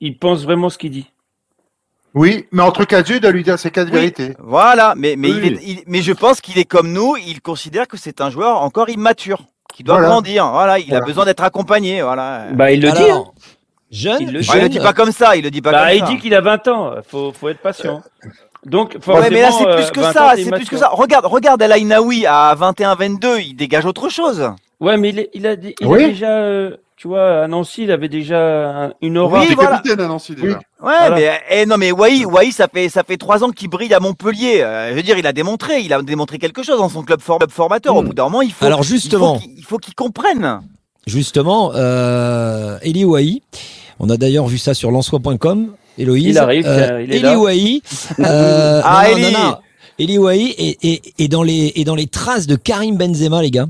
[0.00, 1.10] il pense vraiment ce qu'il dit.
[2.14, 3.92] Oui, mais entre quatre yeux, il doit lui dire ses quatre Oui.
[3.94, 4.34] vérités.
[4.40, 5.40] Voilà, mais, mais, Oui.
[5.44, 8.30] il est- il- mais je pense qu'il est comme nous, il considère que c'est un
[8.30, 10.08] joueur encore immature, qui doit Voilà.
[10.08, 10.50] grandir.
[10.50, 12.02] Voilà, il a besoin d'être accompagné.
[12.02, 12.46] Voilà.
[12.52, 13.10] Bah, il le dit.
[13.10, 13.24] hein.
[13.92, 15.72] Jeune, Il le Ouais, jeune, il le dit pas comme ça, il le dit pas
[15.72, 16.06] Bah, comme il ça.
[16.06, 16.94] dit qu'il a 20 ans.
[17.08, 18.02] Faut, faut être patient.
[18.66, 20.88] Donc, Ouais, forcément, mais là c'est euh, plus que 20 ça, c'est plus que ça.
[20.92, 24.50] Regarde, regarde El Ainaoui à 21-22, il dégage autre chose.
[24.80, 26.04] Ouais, mais il, est- il a, il Oui.
[26.04, 29.40] a déjà, euh, tu vois, à Nancy, il avait déjà un- une aura.
[29.40, 29.76] Oui, T'es voilà.
[29.76, 30.46] capitaine à Nancy déjà.
[30.46, 30.52] Oui.
[30.52, 31.16] Ouais, Voilà.
[31.16, 34.00] mais eh, non, mais Wai, Wai, ça fait ça fait trois ans qu'il brille à
[34.00, 34.62] Montpellier.
[34.62, 37.20] Euh, je veux dire, il a démontré, il a démontré quelque chose dans son club,
[37.20, 37.94] for- club formateur.
[37.96, 38.64] Au bout d'un moment, il faut.
[38.64, 39.38] Alors, il faut justement.
[39.38, 40.60] qu'il- il faut qu'il comprenne.
[41.06, 43.42] justement, euh, Eli Wahi.
[43.98, 45.72] On a d'ailleurs vu ça sur lançois.com.
[45.98, 46.26] Héloïse.
[46.28, 47.34] Il arrive, Euh, il est Eli là.
[48.20, 49.32] Euh, Ah, non, non, Eli.
[49.34, 49.56] non, non.
[49.98, 53.50] Eli Wahi est, est- est dans les, est dans les traces de Karim Benzema, les
[53.50, 53.66] gars.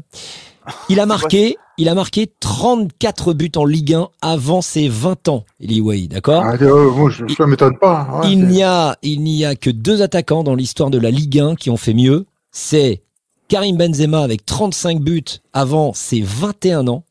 [0.89, 5.45] Il a marqué, il a marqué 34 buts en Ligue 1 avant ses 20 ans,
[5.61, 8.09] Eli Wahi, d'accord Ah, euh, moi, je, ça m'étonne pas.
[8.12, 8.21] hein.
[8.21, 11.39] Ouais, il n'y a, il n'y a que deux attaquants dans l'histoire de la Ligue
[11.39, 12.27] 1 qui ont fait mieux.
[12.53, 13.00] C'est
[13.49, 17.03] Karim Benzema avec 35 buts avant ses 21 ans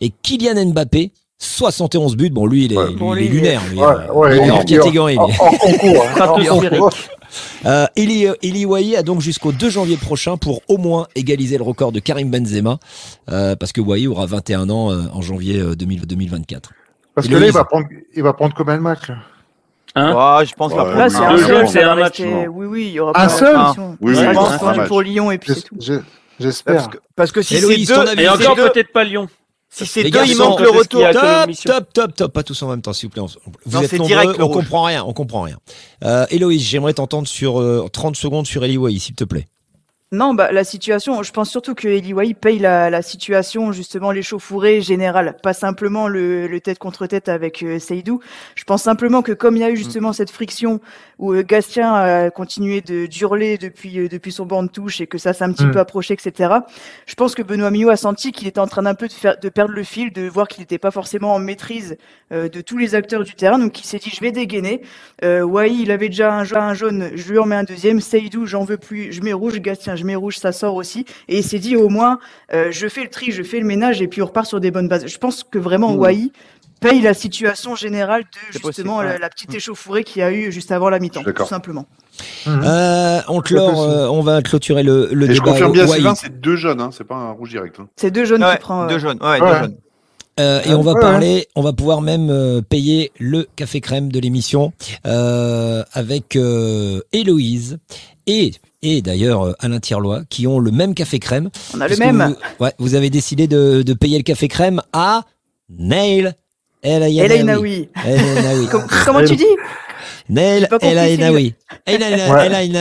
[0.00, 2.30] et Kylian Mbappé 71 buts.
[2.30, 2.88] Bon, lui, il est, Ouais.
[2.88, 3.62] lui, Bon, il est lunaire.
[3.70, 5.16] lui, Ouais, euh, ouais, il est hors il- catégorie.
[5.16, 6.90] concours.
[7.66, 11.64] Euh, Eli, Eli Wahi a donc jusqu'au 2 janvier prochain pour au moins égaliser le
[11.64, 12.78] record de Karim Benzema,
[13.30, 16.70] euh, parce que Wahi aura 21 ans euh, en janvier euh, 2000 2024.
[17.14, 19.10] Parce Et que là, il va prendre, il va prendre combien de matchs
[19.94, 20.96] Hein je pense Ouais, première.
[20.96, 23.56] Là, c'est un seul, c'est un match, Oui, oui, il y aura Un pas seul?
[23.56, 23.96] de sanction.
[24.00, 25.76] Oui, oui, un un pour Lyon et puis c'est tout.
[25.80, 26.00] j'es-
[26.40, 26.74] J'espère.
[26.76, 29.28] Parce que, parce que si c'est deux, avis Et encore peut-être pas Lyon.
[29.84, 31.02] Si c'est deux, il manque le retour.
[31.12, 33.22] Top, top, top, top, pas tous en même temps, s'il vous plaît.
[33.66, 34.56] Vous Non, êtes nombreux, direct, on rouge.
[34.56, 35.58] comprend rien, on comprend rien.
[36.04, 39.46] Euh, Héloïse, j'aimerais t'entendre sur euh, 30 secondes sur Eli Wahi, s'il te plaît.
[40.10, 44.10] Non, bah, la situation, je pense surtout que Eli Wahi paye la, la situation, justement,
[44.10, 48.18] l'échauffourée générale, pas simplement le, le tête contre tête avec euh, Seydou.
[48.54, 50.80] Je pense simplement que comme il y a eu justement cette friction
[51.18, 55.06] où euh, Gastien a continué de d'hurler depuis, euh, depuis son banc de touche et
[55.06, 55.72] que ça s'est un petit Mm.
[55.72, 56.54] peu approché, etc.
[57.04, 59.38] Je pense que Benoît Millot a senti qu'il était en train d'un peu de, faire,
[59.38, 61.98] de perdre le fil, de voir qu'il n'était pas forcément en maîtrise
[62.32, 63.58] euh, de tous les acteurs du terrain.
[63.58, 64.80] Donc il s'est dit, je vais dégainer.
[65.22, 68.00] Euh, Wahi, il avait déjà un jaune, je lui en mets un deuxième.
[68.00, 69.60] Seydou, j'en veux plus, je mets rouge.
[69.60, 71.04] Gastien, je mets rouge, ça sort aussi.
[71.28, 72.18] Et il s'est dit, au moins,
[72.54, 74.70] euh, je fais le tri, je fais le ménage et puis on repart sur des
[74.70, 75.06] bonnes bases.
[75.06, 75.98] Je pense que vraiment, Mmh.
[75.98, 76.32] Wahi
[76.80, 79.18] paye la situation générale de justement possible, la, ouais.
[79.18, 81.86] la petite échauffourée qu'il y a eu juste avant la mi-temps, Je tout simplement.
[82.46, 82.62] Mhm.
[82.64, 85.50] Euh, on, clore, euh, on va clôturer le, le Et je débat.
[85.52, 85.86] confirme bien.
[85.88, 87.76] Sylvain, c'est deux jeunes, hein, c'est pas un rouge direct.
[87.80, 87.88] hein.
[87.96, 88.86] C'est deux jeunes Ouais, qui prend.
[88.86, 89.18] deux jaunes.
[89.20, 89.50] Ouais, Ouais.
[89.52, 89.76] deux jaunes.
[90.40, 94.20] Euh, et on va parler, on va pouvoir même euh, payer le café crème de
[94.20, 94.72] l'émission
[95.04, 97.78] euh, avec euh, Héloïse
[98.28, 98.52] et
[98.82, 101.50] et d'ailleurs euh, Alain Tirlois qui ont le même café crème.
[101.74, 102.34] On a le même.
[102.58, 105.22] Vous, ouais, vous avez décidé de, de payer le café crème à
[105.70, 106.32] Nail
[106.82, 107.88] El Ainaoui.
[109.04, 109.44] Comment tu dis?
[110.28, 111.54] Nail El Ainaoui.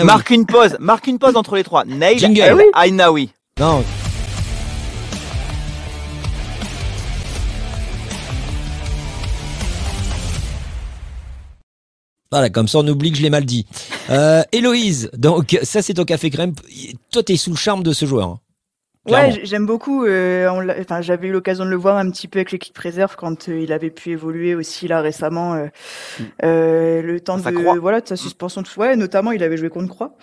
[0.04, 1.84] Marque une pause, marque une pause entre les trois.
[1.86, 2.42] Nail Jingle.
[2.42, 2.88] El Ah.
[2.88, 3.30] Ainaoui.
[3.60, 3.84] Non.
[12.32, 13.66] Voilà, comme ça on oublie que je l'ai mal dit.
[14.10, 16.54] Euh, Héloïse, donc ça c'est ton café crème.
[17.12, 18.28] Toi t'es sous le charme de ce joueur.
[18.28, 18.40] hein.
[19.10, 20.04] Ouais, j'aime beaucoup.
[20.04, 20.50] euh,
[20.82, 23.58] enfin, j'avais eu l'occasion de le voir un petit peu avec l'équipe réserve quand euh,
[23.58, 25.54] il avait pu évoluer aussi là récemment.
[25.54, 25.68] euh,
[26.44, 27.78] euh, le temps Ça de croit.
[27.80, 30.16] voilà de sa suspension de ouais, notamment il avait joué contre Croix.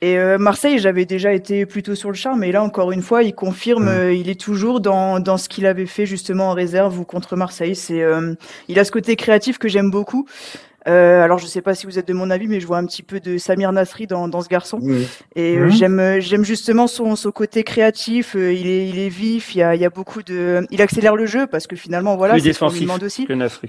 [0.00, 3.22] Et euh, Marseille, j'avais déjà été plutôt sur le charme, et là encore une fois,
[3.22, 3.88] il confirme, Mm.
[3.88, 7.36] euh, il est toujours dans, dans ce qu'il avait fait justement en réserve ou contre
[7.36, 7.76] Marseille.
[7.76, 8.32] C'est, euh,
[8.68, 10.26] il a ce côté créatif que j'aime beaucoup.
[10.88, 12.86] Euh, alors je sais pas si vous êtes de mon avis, mais je vois un
[12.86, 14.80] petit peu de Samir Nasri dans, dans ce garçon.
[15.36, 15.70] Et euh, Mhm.
[15.70, 18.34] j'aime euh, j'aime justement son, son côté créatif.
[18.36, 19.54] euh, il est il est vif.
[19.54, 22.16] Il y a il y a beaucoup de il accélère le jeu parce que finalement
[22.16, 23.26] voilà Plus ce défensif demande aussi.
[23.26, 23.68] que Nasri.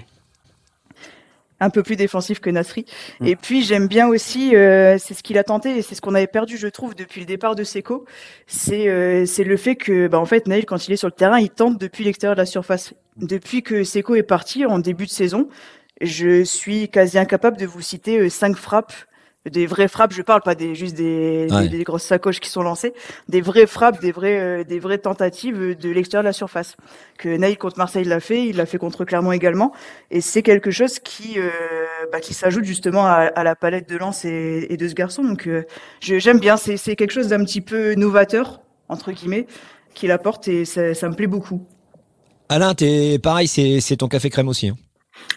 [1.60, 2.86] un peu plus défensif que Nasri.
[3.20, 3.26] Mm.
[3.26, 6.14] Et puis j'aime bien aussi, euh, c'est ce qu'il a tenté et c'est ce qu'on
[6.16, 8.04] avait perdu, je trouve, depuis le départ de Seco.
[8.48, 11.12] C'est euh, c'est le fait que, bah, en fait, Naïl, quand il est sur le
[11.12, 12.94] terrain, il tente depuis l'extérieur de la surface.
[13.18, 15.48] Depuis que Seco est parti en début de saison,
[16.02, 18.92] je suis quasi incapable de vous citer euh, cinq frappes.
[19.50, 21.62] Des vraies frappes, je parle pas des juste des, Ouais.
[21.68, 22.92] des, des grosses sacoches qui sont lancées,
[23.28, 26.76] des vraies frappes, des vraies euh, des vraies tentatives de l'extérieur de la surface.
[27.18, 29.72] Que Naïl contre Marseille l'a fait, il l'a fait contre Clermont également,
[30.12, 31.50] et c'est quelque chose qui euh,
[32.12, 35.24] bah, qui s'ajoute justement à, à la palette de lance et, et de ce garçon.
[35.24, 35.64] Donc euh,
[36.00, 39.48] j'aime bien, c'est c'est quelque chose d'un petit peu novateur entre guillemets
[39.94, 41.66] qu'il apporte et ça, ça me plaît beaucoup.
[42.48, 44.68] Alain, t'es pareil, c'est c'est ton café crème aussi.
[44.68, 44.76] hein.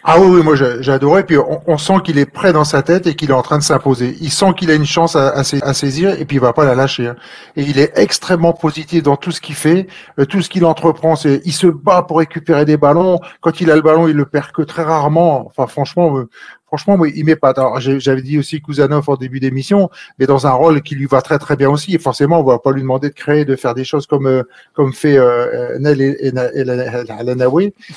[0.02, 1.24] Ah oui, oui, moi j'ai adoré.
[1.24, 3.62] Puis on, sent qu'il est prêt dans sa tête et qu'il est en train de
[3.62, 4.16] s'imposer.
[4.20, 7.08] Il sent qu'il a une chance à saisir et puis il va pas la lâcher.
[7.08, 7.16] hein.
[7.56, 11.16] Et il est extrêmement positif dans tout ce qu'il fait, euh, tout ce qu'il entreprend.
[11.16, 13.20] C'est, il se bat pour récupérer des ballons.
[13.40, 15.46] Quand il a le ballon, il le perd que très rarement.
[15.46, 16.28] Enfin, franchement, euh,
[16.66, 17.54] franchement, il met pas.
[17.78, 21.38] J'avais dit aussi Kuzanov en début d'émission, mais dans un rôle qui lui va très
[21.38, 21.94] très bien aussi.
[21.94, 24.42] Et forcément, on va pas lui demander de créer, de faire des choses comme euh,
[24.74, 26.32] comme fait euh, Nel et,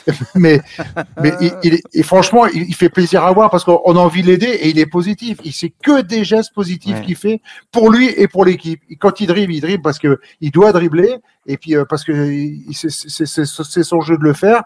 [0.36, 0.62] mais
[1.22, 4.00] mais il, il est- et franchement, il, fait plaisir à voir parce qu'on on a
[4.00, 5.38] envie de l'aider et il est positif.
[5.44, 7.06] Il sait que des gestes positifs Ouais.
[7.06, 8.82] qu'il fait pour lui et pour l'équipe.
[9.00, 12.14] Quand il dribble, il dribble parce que il doit dribbler et puis euh, parce que
[12.74, 14.64] c'est- c'est c'est- c'est son jeu de le faire.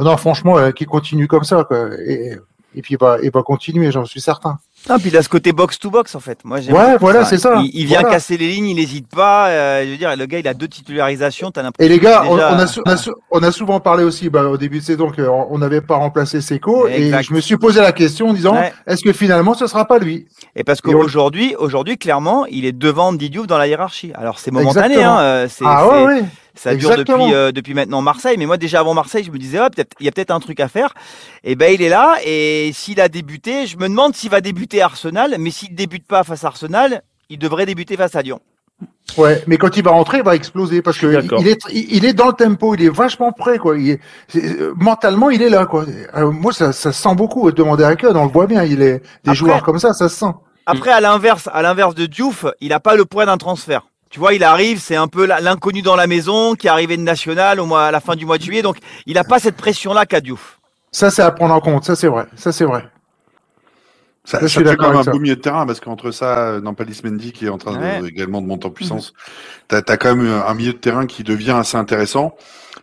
[0.00, 1.64] Non, franchement, euh, qu'il continue comme ça.
[1.64, 1.88] Quoi.
[2.06, 2.36] Et,
[2.78, 4.58] et puis il va, il va continuer, j'en suis certain.
[4.88, 6.38] Ah, puis il a ce côté box to box en fait.
[6.44, 7.56] Moi, Ouais, voilà, c'est ça.
[7.64, 8.14] Il, il vient Voilà.
[8.14, 9.48] casser les lignes, il n'hésite pas.
[9.48, 11.50] euh, je veux dire, le gars, il a deux titularisations.
[11.50, 11.92] T'as Et l'impression.
[11.92, 14.56] les gars, on, déjà- on a, on, a on a souvent parlé aussi bah, au
[14.56, 18.28] début de saison qu'on n'avait pas remplacé Seco et je me suis posé la question
[18.28, 18.72] en disant Ouais.
[18.86, 20.26] est-ce que finalement ce sera pas lui?
[20.54, 24.12] Et parce on- qu'aujourd'hui, aujourd'hui, clairement, il est devant Didiouf dans la hiérarchie.
[24.14, 25.18] Alors c'est momentané, hein.
[25.18, 26.24] euh, Ah ouais, ouais.
[26.58, 28.36] Ça dure depuis, euh, depuis maintenant Marseille.
[28.36, 30.58] Mais moi, déjà avant Marseille, je me disais, peut-être, il y a peut-être un truc
[30.58, 30.92] à faire.
[31.44, 32.16] Et ben, il est là.
[32.24, 35.36] Et s'il a débuté, je me demande s'il va débuter à Arsenal.
[35.38, 38.40] Mais s'il débute pas face à Arsenal, il devrait débuter face à Lyon.
[39.16, 42.12] Ouais, mais quand il va rentrer, il va exploser parce que il est, il est
[42.12, 43.76] dans le tempo, il est vachement prêt, quoi.
[43.76, 44.00] Il est,
[44.36, 45.84] euh, mentalement, il est là, quoi.
[46.14, 47.50] Euh, moi, ça, ça se sent beaucoup.
[47.50, 48.62] Demander à Ked, on le voit bien.
[48.64, 50.32] Il est des Après- joueurs comme ça, ça se sent.
[50.66, 53.87] Après, à l'inverse, à l'inverse de Diouf, il n'a pas le poids d'un transfert.
[54.10, 57.02] Tu vois, il arrive, c'est un peu l'inconnu dans la maison, qui est arrivé de
[57.02, 58.62] national au mois, à la fin du mois de juillet.
[58.62, 60.58] Donc, il n'a pas cette pression-là qu'a Diouf.
[60.92, 61.84] Ça, c'est à prendre en compte.
[61.84, 62.26] Ça, c'est vrai.
[62.34, 62.88] Ça, c'est vrai.
[64.24, 65.10] Ça, Je ça suis fait d'accord quand même un ça.
[65.12, 68.00] beau milieu de terrain parce qu'entre ça, euh, Nampalis Mendy qui est en train Ouais.
[68.00, 68.06] Mhm.
[68.08, 69.14] également de monter en puissance,
[69.68, 72.34] t'as as quand même un milieu de terrain qui devient assez intéressant.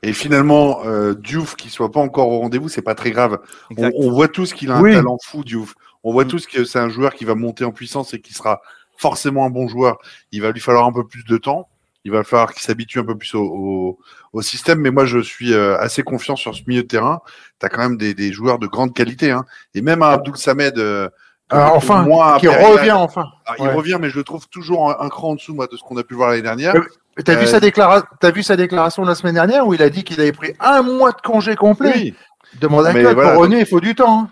[0.01, 3.39] Et finalement, euh, Diouf qui soit pas encore au rendez-vous, c'est pas très grave.
[3.77, 4.93] On, voit tous qu'il a un Oui.
[4.93, 5.75] talent fou, Diouf.
[6.03, 6.29] On voit Mm.
[6.29, 8.61] tous que c'est un joueur qui va monter en puissance et qui sera
[8.97, 9.97] forcément un bon joueur.
[10.31, 11.67] Il va lui falloir un peu plus de temps.
[12.03, 13.99] Il va falloir qu'il s'habitue un peu plus au, au,
[14.34, 14.79] au système.
[14.79, 17.21] Mais moi, je suis euh, assez confiant sur ce milieu de terrain.
[17.60, 19.31] Tu as quand même des, des joueurs de grande qualité.
[19.31, 19.43] Hein.
[19.73, 21.10] Et même un Abdoul Samed, euh,
[21.49, 22.05] Ah, enfin,
[22.39, 23.25] qui revient enfin.
[23.47, 23.71] Alors, Ouais.
[23.71, 25.81] Il revient, mais je le trouve toujours un, un cran en dessous moi, de ce
[25.84, 26.75] qu'on a pu voir l'année dernière.
[26.75, 26.84] Euh,
[27.23, 30.03] T'as vu sa déclaration T'as vu sa déclaration la semaine dernière où il a dit
[30.03, 31.93] qu'il avait pris un mois de congé complet?
[31.95, 32.13] Oui,
[32.60, 34.19] Demande à voilà, pour revenir, il faut du temps.
[34.25, 34.29] hein.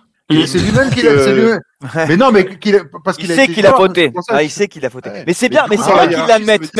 [0.47, 1.11] C'est lui-même qui l'a.
[1.11, 2.07] Euh, lui-même.
[2.07, 2.43] Mais non, mais
[3.03, 4.11] parce Il qu'il sait qu'il a fauté.
[4.29, 5.09] Ah, il sait qu'il a fauté.
[5.27, 6.71] Mais c'est bien, mais c'est ah, bien qu'il l'admette.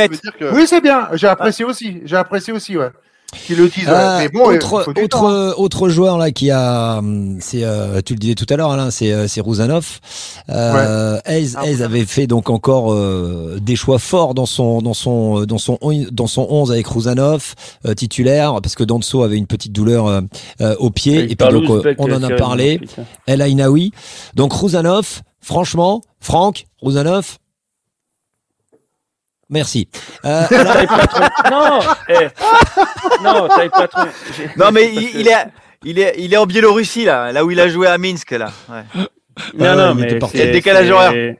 [0.54, 1.10] Oui, c'est bien.
[1.14, 2.02] J'ai apprécié aussi.
[2.06, 2.90] J'ai apprécié aussi, ouais.
[3.46, 3.88] Qu'ils le disent.
[3.88, 3.94] ouais.
[3.94, 5.24] Euh, mais bon, il autre, faut du temps.
[5.26, 8.72] autre, autre joueur là qui a, hum, c'est, euh, tu le disais tout à l'heure,
[8.72, 10.00] Alain, c'est, euh, c'est Rouzanov.
[10.50, 14.94] Euh, Hayes, Ah, Hayes avait fait donc encore euh, des choix forts dans son, dans
[14.94, 17.54] son, dans son, on- dans son 11 avec Rouzanov
[17.86, 20.22] euh, titulaire parce que Danso avait une petite douleur euh,
[20.62, 22.80] euh, au pied et, puis donc euh, on en a parlé.
[22.98, 23.04] Hein.
[23.28, 23.92] El Ainaoui.
[24.36, 27.38] Donc Rouzanov, franchement, Franck, Rouzanov.
[29.54, 29.88] Merci.
[30.26, 32.28] Euh, alors, Non, eh.
[33.24, 33.48] non,
[33.88, 34.02] trop.
[34.58, 35.46] Non, mais il, est,
[35.84, 38.52] il est, il est en Biélorussie là, là où il a joué à Minsk là.
[38.70, 38.82] Ouais.
[39.56, 40.38] Non, Ah, non, il mais était parti.
[40.38, 41.36] c'est- Il y a le décalage c'est- horaire.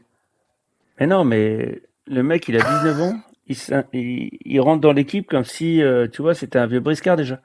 [1.00, 3.16] Mais non, mais le mec, il a 19 ans.
[3.48, 3.58] Il,
[3.94, 7.40] il, il rentre dans l'équipe comme si, euh, tu vois, c'était un vieux briscard déjà.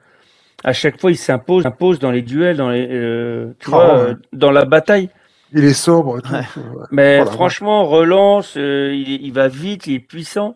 [0.63, 3.85] À chaque fois, il s'impose, s'impose dans les duels, dans les, euh, tu Oh, vois,
[3.95, 4.09] ouais.
[4.11, 5.09] euh, dans la bataille.
[5.53, 6.19] Il est sobre.
[6.19, 6.31] et tout.
[6.33, 6.85] Ouais.
[6.91, 10.55] Mais franchement, relance, euh, il, il va vite, il est puissant.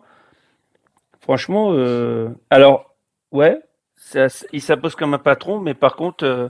[1.20, 2.94] Franchement, euh, alors,
[3.32, 3.58] ouais,
[3.96, 6.48] ça- il s'impose comme un patron, mais par contre, euh,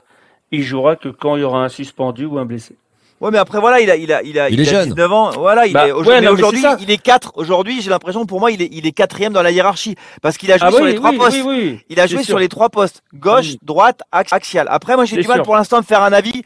[0.50, 2.76] il jouera que quand il y aura un suspendu ou un blessé.
[3.20, 4.88] Ouais, mais après voilà, il a, il a, il a, Il est a jeune.
[4.90, 5.30] 19 ans.
[5.38, 8.60] Voilà, il Bah, est ouais, aujourd'hui, il est 4 Aujourd'hui, j'ai l'impression, pour moi, il
[8.60, 10.94] est, il est quatrième dans la hiérarchie parce qu'il a joué Ah sur oui, les
[10.96, 11.36] trois oui, postes.
[11.38, 11.80] oui, oui.
[11.88, 12.26] Il a joué sûr.
[12.26, 13.58] sur les trois postes gauche, Oui.
[13.62, 14.66] droite, axe, axial.
[14.68, 15.44] Après, moi, j'ai du mal sûr.
[15.44, 16.42] pour l'instant de faire un avis.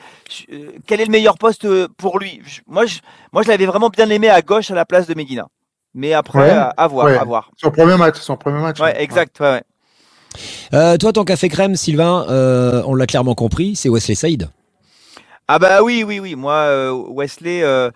[0.52, 2.98] Euh, quel est le meilleur poste euh, pour lui Je- Moi, je,
[3.32, 5.46] moi, je l'avais vraiment bien aimé à gauche à la place de Medina.
[5.94, 7.16] Mais après, Ouais, à, à voir, ouais.
[7.18, 7.50] à voir.
[7.56, 8.18] Son premier match.
[8.20, 8.78] Son premier match.
[8.78, 9.40] Ouais, exact.
[9.40, 9.62] Ouais, ouais.
[10.74, 14.50] euh, toi, ton café crème, Sylvain, euh, on l'a clairement compris, c'est Wesley Saïd.
[15.50, 16.34] Ah bah oui, oui, oui.
[16.34, 17.90] Moi, euh, Wesley, euh,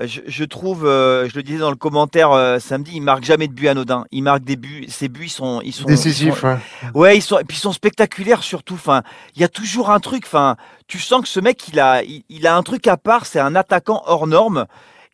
[0.00, 3.46] je, je trouve, euh, je le disais dans le commentaire euh, samedi, il marque jamais
[3.46, 4.06] de but anodin.
[4.10, 4.86] Il marque des buts.
[4.88, 6.58] Ses buts, ils sont, ils sont Décisif, ils sont- ouais.
[6.94, 8.74] Ouais, ils sont, et puis ils sont spectaculaires surtout.
[8.74, 9.02] Enfin,
[9.36, 10.24] il y a toujours un truc.
[10.26, 10.56] Enfin,
[10.88, 13.26] tu sens que ce mec, il a, il, il a un truc à part.
[13.26, 14.64] C'est un attaquant hors norme.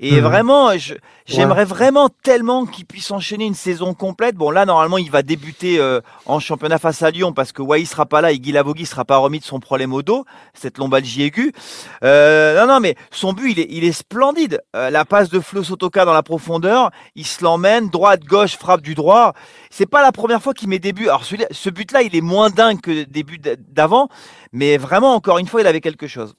[0.03, 0.21] Et Mhm.
[0.21, 0.71] vraiment,
[1.27, 4.35] j'aimerais vraiment tellement qu'il puisse enchaîner une saison complète.
[4.35, 7.85] Bon, là, normalement, il va débuter euh, en championnat face à Lyon parce que Wai
[7.85, 10.79] sera pas là et Guy Lavogui sera pas remis de son problème au dos, cette
[10.79, 11.53] lombalgie aiguë.
[12.03, 14.63] Euh, non, non, mais son but, il est, il est splendide.
[14.75, 18.81] Euh, la passe de Flo Sotoka dans la profondeur, il se l'emmène, droite, gauche, frappe
[18.81, 19.35] du droit.
[19.71, 21.09] C'est pas la première fois qu'il met des buts.
[21.09, 24.09] Alors, ce but-là, il est moins dingue que des buts d'avant,
[24.53, 26.35] mais vraiment, encore une fois, il avait quelque chose.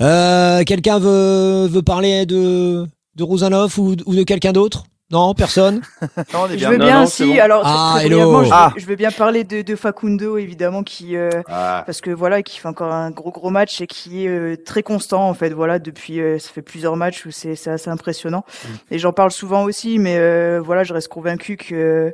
[0.00, 4.84] Euh, quelqu'un veut, veut parler de, de ou, ou de quelqu'un d'autre?
[5.10, 5.82] Non, personne?
[6.32, 7.26] Non, on est Je veux bien, non, si.
[7.26, 7.38] bon.
[7.40, 8.16] Alors, Ah, très hello.
[8.16, 8.72] brièvement, je, veux- Ah.
[8.76, 11.82] je veux bien parler de, de Facundo, évidemment, qui, euh, Ah.
[11.86, 14.82] parce que voilà, qui fait encore un gros gros match et qui est euh, très
[14.82, 15.50] constant en fait.
[15.50, 18.44] Voilà, depuis euh, ça fait plusieurs matchs où c'est c'est assez impressionnant.
[18.90, 22.12] Et j'en parle souvent aussi, mais euh, voilà, je reste convaincu que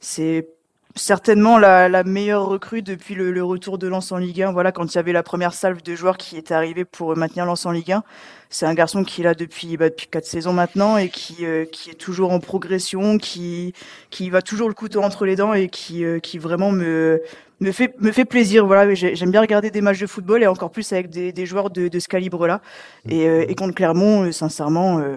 [0.00, 0.48] c'est
[0.94, 4.52] certainement la, la meilleure recrue depuis le, le retour de Lens en Ligue 1.
[4.52, 7.46] Voilà, quand il y avait la première salve de joueurs qui était arrivée pour maintenir
[7.46, 8.04] Lens en Ligue 1.
[8.50, 11.64] C'est un garçon qui est là depuis bah, depuis quatre saisons maintenant et qui euh,
[11.64, 13.72] qui est toujours en progression, qui
[14.10, 17.22] qui va toujours le couteau entre les dents et qui euh, qui vraiment me
[17.60, 20.46] me fait me fait plaisir voilà j'ai- j'aime bien regarder des matchs de football et
[20.48, 22.60] encore plus avec des, des joueurs de, de ce calibre là
[23.08, 25.14] et, euh, et contre Clermont euh, sincèrement euh,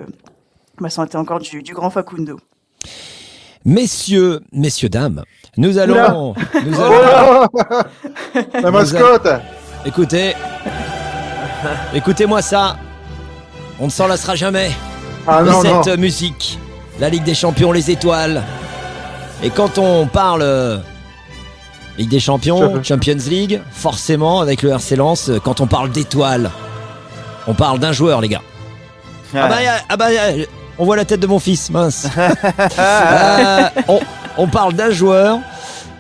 [0.79, 2.39] bah, ça a été encore du, du grand Facundo
[3.65, 5.23] Messieurs, messieurs, dames,
[5.57, 6.35] nous allons.
[6.65, 7.61] Nous allons Oh
[8.61, 9.27] La mascotte
[9.85, 10.33] écoutez,
[11.93, 12.77] écoutez-moi ça.
[13.79, 14.71] On ne s'en lassera jamais
[15.27, 15.83] Ah de non, non.
[15.83, 16.59] cette musique.
[16.99, 18.41] La Ligue des Champions, les étoiles.
[19.43, 20.77] Et quand on parle euh,
[21.97, 23.17] Ligue des Champions, Champions.
[23.27, 26.51] League, forcément avec le RC Lens, euh, quand on parle d'étoiles,
[27.47, 28.41] on parle d'un joueur, les gars.
[29.33, 30.05] Ah bah, a- ah bah,
[30.77, 32.07] on voit la tête de mon fils, mince.
[32.79, 33.99] Euh, on,
[34.37, 35.39] on parle d'un joueur,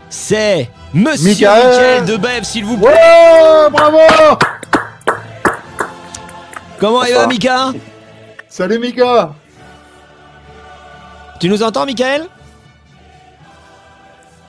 [0.09, 1.67] c'est Monsieur Michael.
[1.67, 2.87] Michael Debev, s'il vous plaît.
[2.87, 3.97] Ouais, bravo
[6.79, 7.71] Comment il va, Mika?
[8.49, 9.33] Salut Mika
[11.39, 12.27] Tu nous entends, Michael?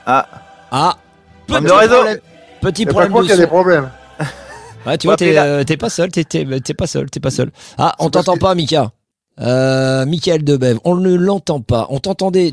[0.07, 0.27] Ah.
[0.71, 0.97] Ah,
[1.47, 1.95] petit de réseau.
[1.95, 2.19] problème,
[2.61, 3.91] petit pas problème quoi de qu'il y a des problèmes.
[4.85, 6.25] Ouais, tu vois, t'es euh, t'es pas seul, t'es
[6.75, 7.51] pas seul, t'es pas seul.
[7.79, 8.91] Ah, on t'entend pas, Mika.
[9.41, 11.87] Euh, Michael Debev, on ne l'entend pas.
[11.91, 12.53] On t'entendait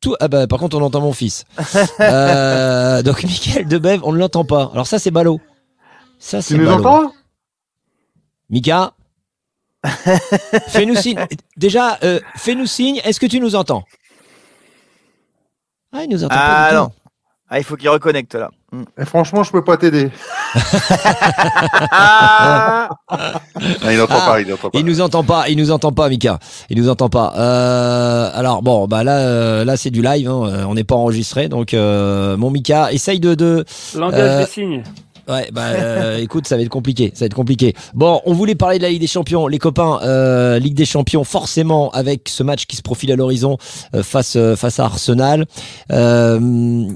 [0.00, 0.14] tout.
[0.20, 1.44] Ah bah, par contre, on entend mon fils.
[2.00, 4.70] Euh, donc, Michael Debev, on ne l'entend pas.
[4.72, 5.40] Alors, ça, c'est ballot.
[6.18, 6.84] Ça, c'est Tu nous ballot.
[6.86, 7.12] entends?
[8.50, 8.92] Mika
[10.68, 11.18] Fais-nous signe.
[11.56, 13.00] Déjà, euh, fais-nous signe.
[13.04, 13.84] Est-ce que tu nous entends?
[15.92, 16.82] Ah, il nous entend pas Ah du tout.
[16.82, 16.92] non.
[17.50, 18.50] Ah, il faut qu'il reconnecte là.
[18.72, 18.82] Hmm.
[19.00, 20.10] Et Franchement, je peux pas t'aider.
[23.60, 24.78] Ah Ah, il n'entend Ah, pas, il n'entend pas.
[24.78, 26.38] Il nous entend pas, il nous entend pas, Mika.
[26.70, 27.32] Il nous entend pas.
[27.36, 30.28] Euh, alors bon, bah là, euh, là c'est du live.
[30.28, 33.64] hein, euh, on n'est pas enregistré, donc euh, mon Mika, essaye de, de
[33.96, 34.82] Langage Euh, des signes.
[35.28, 37.74] Ouais, bah euh, écoute, ça va être compliqué, ça va être compliqué.
[37.92, 40.00] Bon, on voulait parler de la Ligue des Champions, les copains.
[40.02, 43.58] Euh, Ligue des Champions, forcément, avec ce match qui se profile à l'horizon
[43.94, 45.44] euh, face euh, face à Arsenal.
[45.92, 46.86] Euh,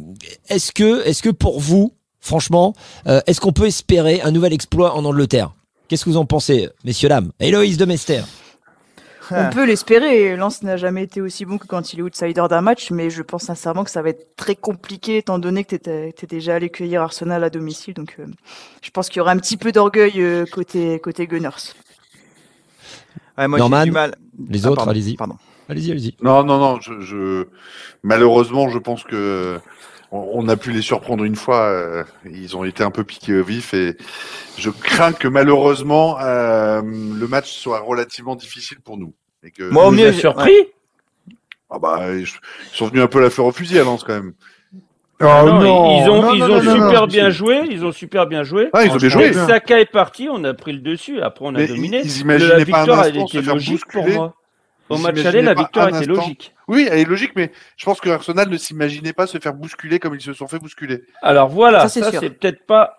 [0.48, 2.72] est-ce que est-ce que pour vous, franchement,
[3.06, 5.52] euh, est-ce qu'on peut espérer un nouvel exploit en Angleterre?
[5.92, 7.32] Qu'est-ce que vous en pensez, messieurs dames?
[7.38, 8.22] Héloïse de Mester.
[9.30, 12.62] on peut l'espérer Lens n'a jamais été aussi bon que quand il est outsider d'un
[12.62, 15.90] match mais je pense sincèrement que ça va être très compliqué étant donné que tu
[16.08, 18.24] étais déjà allé cueillir Arsenal à domicile donc euh,
[18.80, 21.74] je pense qu'il y aura un petit peu d'orgueil euh, côté côté Gunners
[23.36, 24.14] Ouais, moi, Norman, du mal.
[24.48, 25.16] Les Ah, autres, pardon, allez-y.
[25.16, 25.36] Pardon.
[25.68, 26.16] Allez-y, allez-y.
[26.22, 26.80] Non, non, non.
[26.80, 27.46] Je, je-
[28.02, 29.58] Malheureusement, je pense que
[30.12, 31.62] on on a pu les surprendre une fois.
[31.64, 33.96] euh, Ils ont été un peu piqués au vif et
[34.58, 39.14] je crains que malheureusement euh, le match soit relativement difficile pour nous.
[39.42, 40.52] Et que, Moi, au mieux, surpris
[41.70, 42.26] Ah bah, ils
[42.72, 44.34] sont venus un peu la faire au fusil à Lens quand même.
[45.20, 47.06] Oh, non, ils ont, non, ils non, ont super non.
[47.06, 47.60] bien joué.
[47.70, 48.70] Ils ont super bien joué.
[48.72, 49.32] Ah, ils ont bien joué.
[49.32, 51.20] Saka est parti, on a pris le dessus.
[51.22, 52.00] Après, on a Mais dominé.
[52.00, 54.34] ils- ils imaginaient la pas un victoire, elle instant se était faire logique pour moi.
[54.94, 56.12] Au match aller, la victoire un était instant.
[56.14, 56.54] logique.
[56.68, 59.98] Oui, elle est logique, mais je pense que Arsenal ne s'imaginait pas se faire bousculer
[59.98, 61.02] comme ils se sont fait bousculer.
[61.22, 62.98] Alors voilà, Ça, c'est peut-être pas,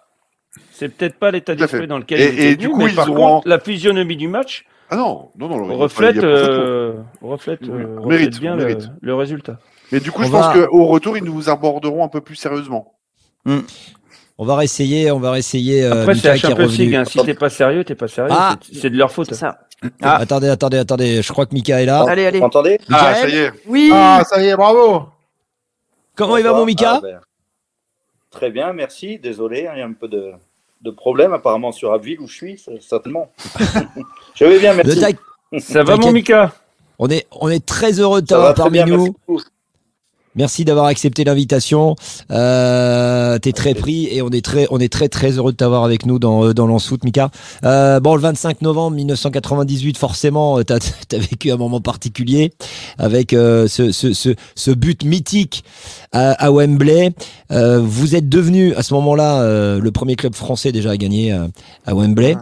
[0.72, 2.96] c'est peut-être pas l'état d'esprit dans lequel Et- ils étaient et du coup, mais ils
[2.96, 5.76] par contre, la physionomie du match Ah non, non, non.
[5.78, 8.56] reflète, euh, reflète, Oui, euh, on mérite, reflète bien
[9.02, 9.60] le, résultat.
[9.92, 12.94] Mais du coup, On je pense qu'au retour, ils nous aborderont un peu plus sérieusement.
[14.40, 15.84] On va réessayer, on va réessayer.
[15.84, 16.68] Euh, Après, c'est revenu.
[16.78, 16.96] League.
[16.96, 17.06] hein.
[17.06, 18.32] Si t'es pas sérieux, t'es pas sérieux.
[18.34, 18.56] Ah.
[18.62, 19.34] c'est- de leur faute.
[19.34, 19.60] ça
[20.02, 20.18] Ah.
[20.18, 21.22] Attendez, attendez, attendez.
[21.22, 22.06] Je crois que Mika est là.
[22.08, 23.52] allez allez Vous m'entendez Ah, ça y est.
[23.68, 25.06] oui Ah, ça y est, bravo
[26.16, 27.20] Comment il va, mon Mika Ah, ben,
[28.32, 29.20] Très bien, merci.
[29.20, 30.32] Désolé, hein, il y a un peu de,
[30.82, 33.32] de problème apparemment sur Abbeville où je suis, certainement.
[34.36, 35.02] je vais bien, merci.
[35.60, 36.12] Ça va, mon.
[36.12, 36.54] Mika?
[37.00, 39.16] On est, on est très heureux de t'avoir parmi bien, nous.
[40.36, 41.96] Merci d'avoir accepté l'invitation.
[42.32, 45.84] Euh, T'es très pris et on est très, on est très très heureux de t'avoir
[45.84, 47.30] avec nous dans euh, dans Foot, Mika.
[47.64, 50.78] Euh, bon, le 25 novembre 1998, forcément, euh, t'as
[51.14, 52.54] as vécu un moment particulier
[52.98, 55.64] avec euh, ce, ce, ce, ce but mythique
[56.12, 57.12] à, à Wembley.
[57.52, 61.32] Euh, vous êtes devenu à ce moment-là euh, le premier club français déjà à gagner
[61.86, 62.36] à Wembley.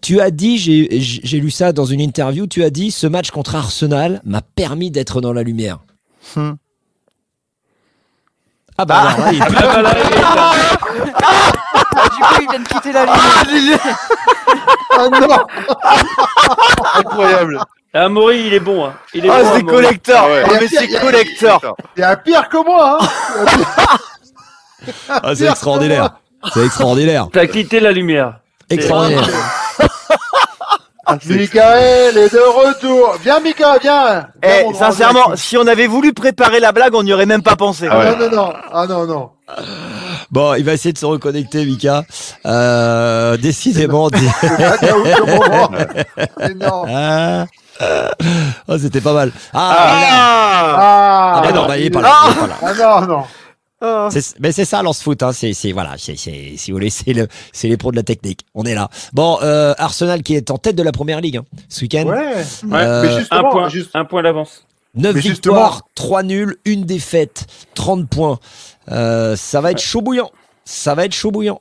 [0.00, 3.30] Tu as dit, j'ai j'ai lu ça dans une interview, tu as dit, ce match
[3.30, 5.80] contre Arsenal m'a permis d'être dans la lumière.
[6.36, 6.52] Hmm.
[8.80, 10.52] Ah bah, alors là, il est plus- Ah, là, il est là.
[11.96, 13.76] Ah, du coup, il vient de quitter la ligne.
[14.92, 15.46] Ah non
[16.94, 17.60] Incroyable.
[17.94, 18.86] Ah, Maury, il est bon.
[18.86, 18.92] Hein.
[19.14, 20.42] Il est Ah, bon, c'est hein, collector Ah ouais.
[20.46, 23.06] Oh, mais c'est collector Il y a pire que moi, hein
[25.22, 26.10] Ah, c'est extraordinaire.
[26.54, 27.26] C'est extraordinaire.
[27.32, 28.34] T'as quitté la lumière.
[28.70, 29.26] Extraordinaire.
[31.28, 33.16] Michael est de retour.
[33.22, 34.26] Viens, Mika, viens.
[34.42, 37.56] Eh, Viens, sincèrement, si on avait voulu préparer la blague, on n'y aurait même pas
[37.56, 37.88] pensé.
[37.90, 38.16] Ah ouais.
[38.16, 38.52] Non, non, non.
[38.72, 39.30] Ah non, non.
[40.30, 42.02] Bon, il va essayer de se reconnecter, Mika.
[42.46, 44.08] Euh, décidément.
[46.90, 47.44] Ah.
[47.80, 48.10] Ah.
[48.66, 49.30] Oh, c'était pas mal.
[49.54, 50.74] Ah, Ah.
[50.76, 52.12] Ah, Ah, mais non, bah, il est pas là.
[52.26, 52.54] il est pas là.
[52.60, 53.22] Ah non, non.
[54.10, 55.22] C'est- Mais c'est ça, lance foot.
[55.22, 55.32] Hein.
[55.32, 58.02] C'est, c'est voilà, c'est, c'est- si vous voulez, c'est le, c'est les pros de la
[58.02, 58.40] technique.
[58.54, 58.88] On est là.
[59.12, 62.06] Bon, euh, Arsenal qui est en tête de la première ligue hein, ce week-end.
[62.06, 62.16] Ouais.
[62.16, 64.64] Ouais, Euh, mais un justement, point, juste- un point d'avance.
[64.94, 68.38] 9 Mais victoires, 3 nuls, une défaite, 30 points.
[68.90, 70.30] Euh, ça va être chaud bouillant.
[70.64, 71.60] Ça va être chaud bouillant.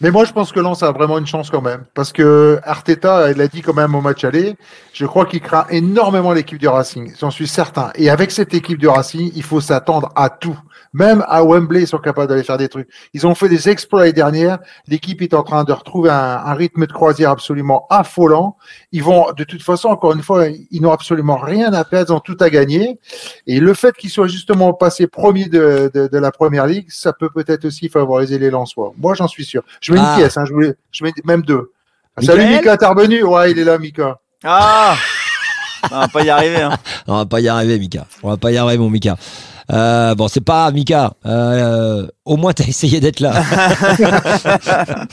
[0.00, 1.84] Mais moi, je pense que Lens a vraiment une chance quand même.
[1.94, 4.56] Parce que Arteta, il l'a dit quand même au match aller,
[4.92, 7.12] je crois qu'il craint énormément l'équipe du Racing.
[7.18, 7.90] J'en suis certain.
[7.96, 10.58] Et avec cette équipe du Racing, il faut s'attendre à tout.
[10.92, 12.88] Même à Wembley, ils sont capables d'aller faire des trucs.
[13.12, 14.58] Ils ont fait des exploits l'année dernière.
[14.86, 18.56] L'équipe est en train de retrouver un, rythme de croisière absolument affolant.
[18.92, 22.14] Ils vont, de toute façon, encore une fois, ils n'ont absolument rien à perdre, ils
[22.14, 22.98] ont tout à gagner.
[23.46, 27.30] Et le fait qu'ils soient justement passés premiers de, de, la première ligue, ça peut
[27.30, 28.92] peut-être aussi favoriser les Lensois.
[28.96, 29.62] Moi, j'en suis sûr.
[29.92, 30.12] Mets Ah.
[30.14, 31.72] une pièce, hein, je, voulais, je mets même deux.
[32.16, 33.22] Ah, Michael Salut Mika, t'es revenu?
[33.24, 34.18] Ouais, il est là, Mika.
[34.44, 34.96] Ah
[35.90, 36.62] On va pas y arriver.
[36.62, 36.76] Hein.
[37.06, 38.06] On va pas y arriver, Mika.
[38.22, 39.16] On va pas y arriver, mon Mika.
[39.70, 41.12] Euh, bon, c'est pas Mika.
[41.26, 43.42] Euh, au moins, t'as essayé d'être là.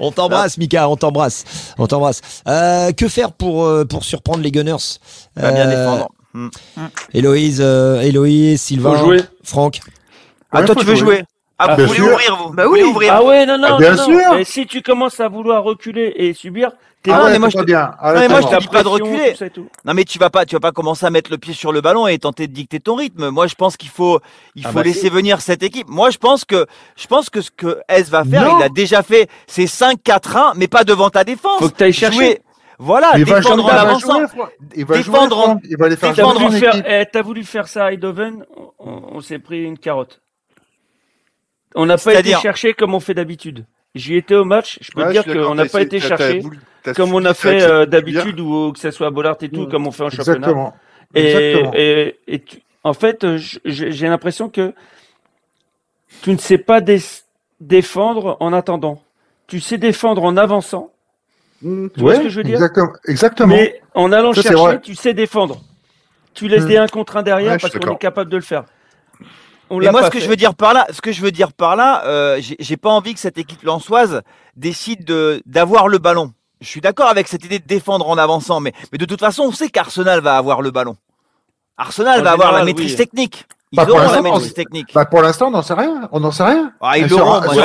[0.00, 0.88] on t'embrasse, Mika.
[0.88, 1.44] On t'embrasse.
[1.78, 2.20] On t'embrasse.
[2.48, 4.76] Euh, que faire pour pour surprendre les Gunners?
[5.34, 6.08] Pas bien défendre.
[6.34, 6.48] Hmm.
[7.14, 9.02] Héloïse, euh, Héloïse, Sylvain.
[9.42, 9.80] Franck.
[10.52, 11.16] Ah, Ouais, toi, tu veux jouer.
[11.16, 11.24] jouer
[11.58, 12.12] Ah, Ah, vous bien voulez sûr.
[12.12, 12.82] ouvrir, vous Bah Vous oui.
[12.82, 14.18] ouvrir Ah ouais, non, non, Ah, bien non, non.
[14.20, 14.34] sûr.
[14.36, 16.70] Et si tu commences à vouloir reculer et subir,
[17.02, 17.92] t'es Ah non, ouais, mais moi, je te- bien.
[17.98, 19.30] Ah, Non, mais moi, je te dis pas de reculer.
[19.32, 19.66] tout ça et tout.
[19.86, 21.80] Non mais tu vas pas, tu vas pas commencer à mettre le pied sur le
[21.80, 23.30] ballon et tenter de dicter ton rythme.
[23.30, 24.20] Moi je pense qu'il faut,
[24.54, 25.08] il Ah faut bah laisser si.
[25.08, 25.88] venir cette équipe.
[25.88, 26.66] Moi je pense que,
[26.96, 28.58] je pense que ce que S va faire, Non.
[28.58, 31.58] il a déjà fait, c'est 5-4-1, mais pas devant ta défense.
[31.60, 32.16] Faut que t'ailles chercher.
[32.18, 32.42] Jouer-
[32.78, 34.20] Voilà, il va défendre en avançant.
[34.74, 35.60] Il va Défendre jouer, en-.
[35.70, 36.12] Il va les faire
[36.86, 38.44] eh, t'as voulu faire ça à Eindhoven,
[38.78, 40.20] on, on s'est pris une carotte.
[41.76, 43.64] On n'a pas été C'est-à-dire cherché comme on fait d'habitude.
[43.94, 47.14] J'y étais au match, je peux Ouais, te dire qu'on n'a pas été t'as comme
[47.14, 49.68] on a fait euh, d'habitude ou que ce soit à Bollard et tout, Mm.
[49.70, 50.36] comme on fait en championnat.
[50.38, 50.74] Exactement.
[51.14, 51.72] Et, Exactement.
[51.74, 54.72] et, et tu- en fait, euh, j'ai l'impression que
[56.22, 57.00] tu ne sais pas dé-
[57.60, 59.02] défendre en attendant.
[59.46, 60.92] Tu sais défendre en avançant.
[61.62, 62.54] Mm, Tu vois ce que je veux dire?
[62.56, 62.92] Exactement.
[63.06, 63.54] Exactement.
[63.54, 65.60] Mais en allant Ça, chercher, tu sais défendre.
[66.34, 66.68] Tu laisses Mm.
[66.68, 68.64] des 1 contre 1 derrière parce qu'on est capable de le faire.
[69.70, 70.24] On l'a moi, ce que fait.
[70.24, 72.90] je veux dire par là, ce que je veux dire par là, euh, j'ai pas
[72.90, 74.22] envie que cette équipe lançoise
[74.54, 76.32] décide de d'avoir le ballon.
[76.60, 79.42] Je suis d'accord avec cette idée de défendre en avançant, mais, mais de toute façon,
[79.42, 80.96] on sait qu'Arsenal va avoir le ballon.
[81.76, 82.96] Arsenal En va avoir la maîtrise oui.
[82.96, 83.44] technique.
[83.72, 84.94] Ils Bah, pour auront la on- technique.
[84.94, 86.08] Bah, pour l'instant, on n'en sait rien.
[86.12, 86.72] On n'en sait rien.
[86.80, 87.56] Ah, ils l'auront, sur Ouais,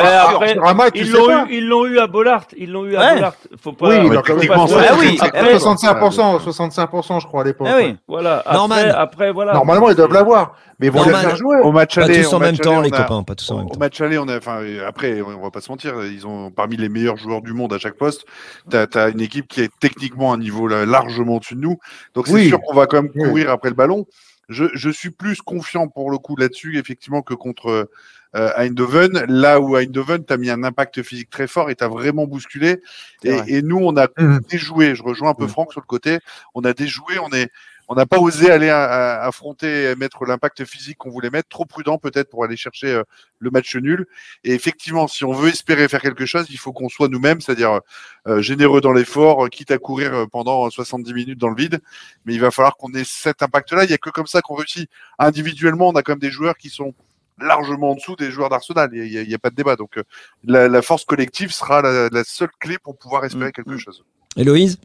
[1.05, 1.45] sur l'ont pas.
[1.45, 2.45] eu, ils l'ont eu à Bollard.
[2.57, 3.13] Ils l'ont eu à Ouais.
[3.15, 3.33] Bollard.
[3.61, 3.89] Faut pas.
[3.89, 4.75] Oui, faut il a pas même Ah tromper.
[4.99, 7.67] oui, Après, 65%, 65%, je crois, à l'époque.
[7.69, 7.95] Ah oui.
[8.07, 8.39] voilà.
[8.39, 8.75] Après, Norman.
[8.95, 9.53] après, voilà.
[9.53, 10.55] Normalement, ils doivent l'avoir.
[10.79, 11.17] Mais ils vont Norman.
[11.19, 11.57] les faire jouer.
[11.61, 13.21] Au match Pas aller, tous au en même temps, les on a- copains.
[13.23, 13.79] Pas tous en même Au temps.
[13.79, 16.89] match aller, on a, enfin, après, on va pas se mentir, ils ont parmi les
[16.89, 18.25] meilleurs joueurs du monde à chaque poste.
[18.71, 21.77] T'as as une équipe qui est techniquement à un niveau largement au-dessus de nous.
[22.15, 24.07] Donc c'est sûr qu'on va quand même courir après le ballon.
[24.51, 27.89] Je, je suis plus confiant pour le coup là-dessus, effectivement, que contre
[28.35, 29.25] euh, Eindhoven.
[29.27, 32.25] Là où Eindhoven, tu as mis un impact physique très fort et tu as vraiment
[32.27, 32.81] bousculé.
[33.23, 33.43] Et, vrai.
[33.47, 34.39] et nous, on a Mhm.
[34.49, 34.95] déjoué.
[34.95, 35.49] Je rejoins un peu Mhm.
[35.49, 36.19] Franck sur le côté.
[36.55, 37.17] On a déjoué.
[37.19, 37.49] On est
[37.91, 41.49] on n'a pas osé aller à- à- affronter, et mettre l'impact physique qu'on voulait mettre,
[41.49, 43.03] trop prudent peut-être pour aller chercher euh,
[43.39, 44.07] le match nul.
[44.45, 47.81] Et effectivement, si on veut espérer faire quelque chose, il faut qu'on soit nous-mêmes, c'est-à-dire
[48.27, 51.81] euh, généreux dans l'effort, euh, quitte à courir pendant 70 minutes dans le vide.
[52.23, 53.83] Mais il va falloir qu'on ait cet impact-là.
[53.83, 54.89] Il n'y a que comme ça qu'on réussit.
[55.19, 56.93] Individuellement, on a quand même des joueurs qui sont
[57.39, 58.89] largement en dessous des joueurs d'Arsenal.
[58.93, 59.75] Il n'y a, pas de débat.
[59.75, 60.03] Donc, euh,
[60.45, 63.51] la, la force collective sera la, la seule clé pour pouvoir espérer Mm.
[63.51, 64.05] quelque chose.
[64.37, 64.79] Héloïse?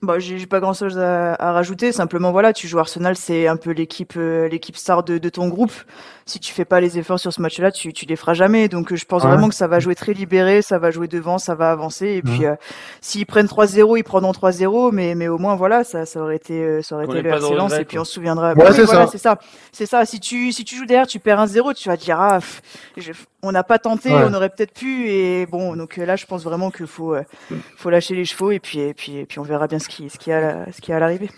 [0.00, 1.90] Bah, j'ai j'ai pas grand chose à, à rajouter.
[1.90, 5.48] Simplement, voilà, tu joues Arsenal, c'est un peu l'équipe, euh, l'équipe star de, de ton
[5.48, 5.72] groupe.
[6.24, 8.68] Si tu fais pas les efforts sur ce match-là, tu, tu les feras jamais.
[8.68, 9.28] Donc, euh, je pense Ouais.
[9.30, 12.06] vraiment que ça va jouer très libéré, ça va jouer devant, ça va avancer.
[12.10, 12.54] Et puis, euh,
[13.00, 16.62] s'ils prennent 3-0, ils prendront 3-0, mais, mais au moins, voilà, ça, ça aurait été,
[16.62, 18.50] euh, ça aurait été le Lens, et puis on se souviendra.
[18.50, 19.10] Ouais, Bah c'est voilà, ça.
[19.12, 19.38] c'est ça.
[19.72, 20.04] C'est ça.
[20.04, 22.62] Si tu, si tu joues derrière, tu perds 1-0, tu vas te dire, ah, pff,
[22.98, 24.24] je- on n'a pas tenté, Ouais.
[24.26, 25.08] on aurait peut-être pu.
[25.10, 27.22] Et bon, donc euh, là, je pense vraiment qu'il faut, euh,
[27.76, 30.10] faut lâcher les chevaux, et puis, et puis, et puis on verra bien ce qui,
[30.10, 31.30] ce qui a, la- ce qui a à l'arrivée.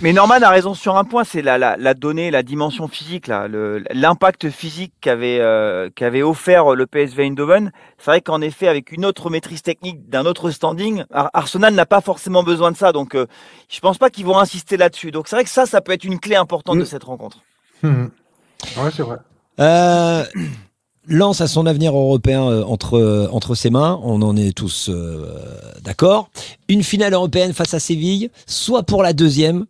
[0.00, 3.26] Mais Norman a raison sur un point, c'est la, la, la donnée, la dimension physique,
[3.26, 3.48] là,
[3.90, 7.72] l'impact physique qu'avait euh, qu'avait offert le PSV Eindhoven.
[7.98, 11.84] C'est vrai qu'en effet, avec une autre maîtrise technique, d'un autre standing, Ar- Arsenal n'a
[11.84, 12.92] pas forcément besoin de ça.
[12.92, 13.26] Donc, euh,
[13.68, 15.10] je pense pas qu'ils vont insister là-dessus.
[15.10, 16.80] Donc, c'est vrai que ça, ça peut être une clé importante Mm.
[16.80, 17.38] de cette rencontre.
[17.82, 18.10] Mhm.
[18.76, 19.16] Ouais, c'est vrai.
[19.58, 20.22] Euh,
[21.10, 24.90] Lance à son avenir européen euh, entre, euh, entre ses mains, on en est tous
[24.90, 25.26] euh,
[25.82, 26.28] d'accord.
[26.68, 29.64] Une finale européenne face à Séville, soit pour la deuxième,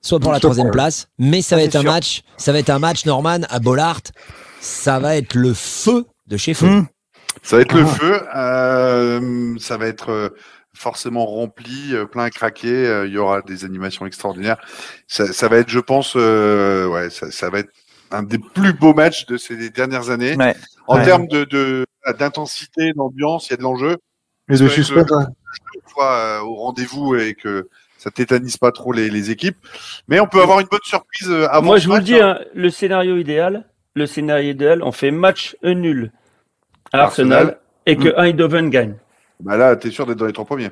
[0.00, 1.90] soit pour la troisième place, mais ça va être un sûr.
[1.92, 4.00] match, ça va être un match Norman à Bollard,
[4.60, 6.66] ça va être le feu de chez feu.
[6.68, 6.86] Mm.
[7.42, 7.86] Ça va être le Ah.
[7.86, 8.20] feu.
[8.36, 10.28] euh, ça va être euh,
[10.72, 13.04] forcément rempli, plein à craquer.
[13.06, 14.58] Il y aura des animations extraordinaires.
[15.08, 17.70] Ça, ça va être, je pense, euh, ouais, ça, ça va être
[18.18, 20.36] un des plus beaux matchs de ces dernières années.
[20.36, 20.54] Ouais.
[20.86, 21.04] En Ouais.
[21.04, 21.86] termes de de-
[22.18, 23.96] d'intensité, d'ambiance, il y a de l'enjeu.
[24.50, 25.12] Et de J'espère que- suspense.
[25.12, 25.28] hein.
[25.88, 29.56] Soit euh, au rendez-vous et que ça tétanise pas trop les, les équipes.
[30.08, 32.16] Mais on peut avoir une bonne surprise euh, avant Moi, ce je vous le dis,
[32.18, 32.36] hein.
[32.40, 36.12] hein, le scénario idéal, le scénario idéal, on fait match un nul
[36.92, 37.58] à Arsenal, Arsenal.
[37.86, 38.96] et que Eindhoven gagne.
[39.40, 40.70] Bah là, t'es sûr d'être dans les trois premiers.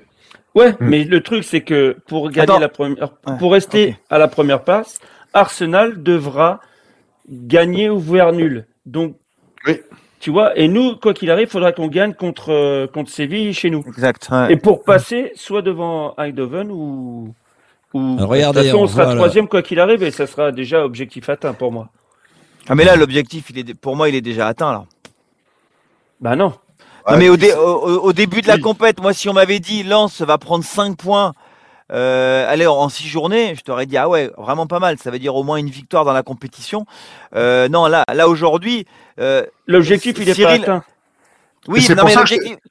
[0.55, 0.76] Ouais, Mm.
[0.80, 2.59] mais le truc, c'est que pour gagner Attends.
[2.59, 4.99] la première, Ouais, pour rester à la première place,
[5.32, 6.61] Arsenal devra
[7.33, 8.66] gagner ou voir nul.
[8.87, 9.16] Donc,
[9.66, 9.80] Oui.
[10.20, 13.55] tu vois, et nous, quoi qu'il arrive, il faudra qu'on gagne contre, euh, contre Séville
[13.55, 13.83] chez nous.
[13.87, 14.28] Exact.
[14.30, 14.53] ouais.
[14.53, 17.35] Et pour passer, soit devant Eindhoven ou.
[17.95, 20.26] ou Alors, regardez, de toute façon, on on sera troisième quoi qu'il arrive et ça
[20.26, 21.89] sera déjà objectif atteint pour moi.
[22.68, 24.85] Ah, mais là, l'objectif, il est, pour moi, il est déjà atteint, là.
[26.20, 26.53] Bah non.
[27.09, 28.61] Non, Ouais, mais au, puis dé- c'est- au, au- au début de la Oui.
[28.61, 31.33] compète, moi, si on m'avait dit Lens va prendre 5 points,
[31.93, 34.99] euh, allez, en 6 journées, je t'aurais dit, ah ouais, vraiment pas mal.
[34.99, 36.86] Ça veut dire au moins une victoire dans la compétition.
[37.34, 38.86] Euh, non, là, là aujourd'hui,
[39.20, 40.84] euh, L'objectif, il est Cyril- pas atteint.
[41.68, 42.14] oui, non, mais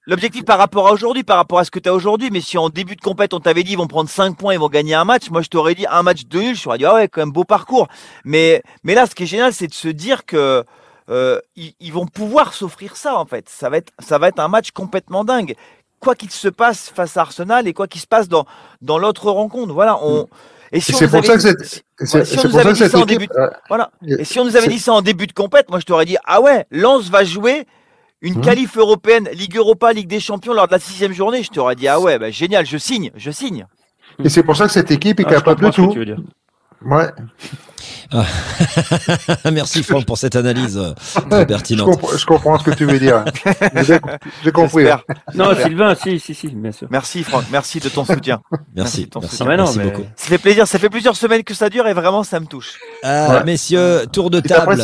[0.08, 2.58] l'objectif par rapport à aujourd'hui, par rapport à ce que tu as aujourd'hui, mais si
[2.58, 4.96] en début de compète, on t'avait dit ils vont prendre 5 points, ils vont gagner
[4.96, 7.08] un match, moi je t'aurais dit un match de nul, je t'aurais dit, ah ouais,
[7.08, 7.88] quand même beau parcours.
[8.26, 10.66] Mais, mais là, ce qui est génial, c'est de se dire que
[11.10, 13.48] euh, ils, ils vont pouvoir s'offrir ça, en fait.
[13.50, 15.56] Ça va, être, ça va être un match complètement dingue.
[16.02, 18.46] Quoi qu'il se passe face à Arsenal et quoi qu'il se passe dans,
[18.82, 19.72] dans l'autre rencontre.
[19.74, 20.28] Voilà, on.
[20.74, 23.06] Et si Et on c'est nous pour avait ça que dit- cette- voilà, ça en
[23.06, 23.34] début de-
[23.70, 23.92] voilà.
[24.08, 25.86] Et- Et si on nous avait c'est- dit ça en début de compète, moi je
[25.86, 27.68] t'aurais dit ah ouais, Lens va jouer
[28.22, 28.42] une Mhm.
[28.42, 31.44] qualif européenne, Ligue Europa, Ligue des Champions lors de la sixième journée.
[31.44, 33.66] Je t'aurais dit ah ouais, bah, génial, je signe, je signe.
[34.24, 36.24] Et c'est pour ça que cette équipe est Ah, capable de comprends ce que tout.
[36.84, 37.08] Ouais.
[39.52, 41.86] Merci Franck pour cette analyse euh, Je, pertinente.
[41.92, 43.24] comprends, je comprends ce que tu veux dire.
[44.44, 44.86] J'ai compris.
[45.34, 46.88] Non, Sylvain, si, si, si, bien sûr.
[46.92, 48.42] Merci Franck, merci de ton soutien.
[48.76, 49.46] Merci, ton merci, soutien.
[49.46, 50.04] Ah, mais non, merci mais- beaucoup.
[50.16, 52.74] Ça fait plaisir, ça fait plusieurs semaines que ça dure et vraiment ça me touche.
[53.06, 53.44] Euh, Ouais.
[53.46, 54.84] Messieurs, tour de table.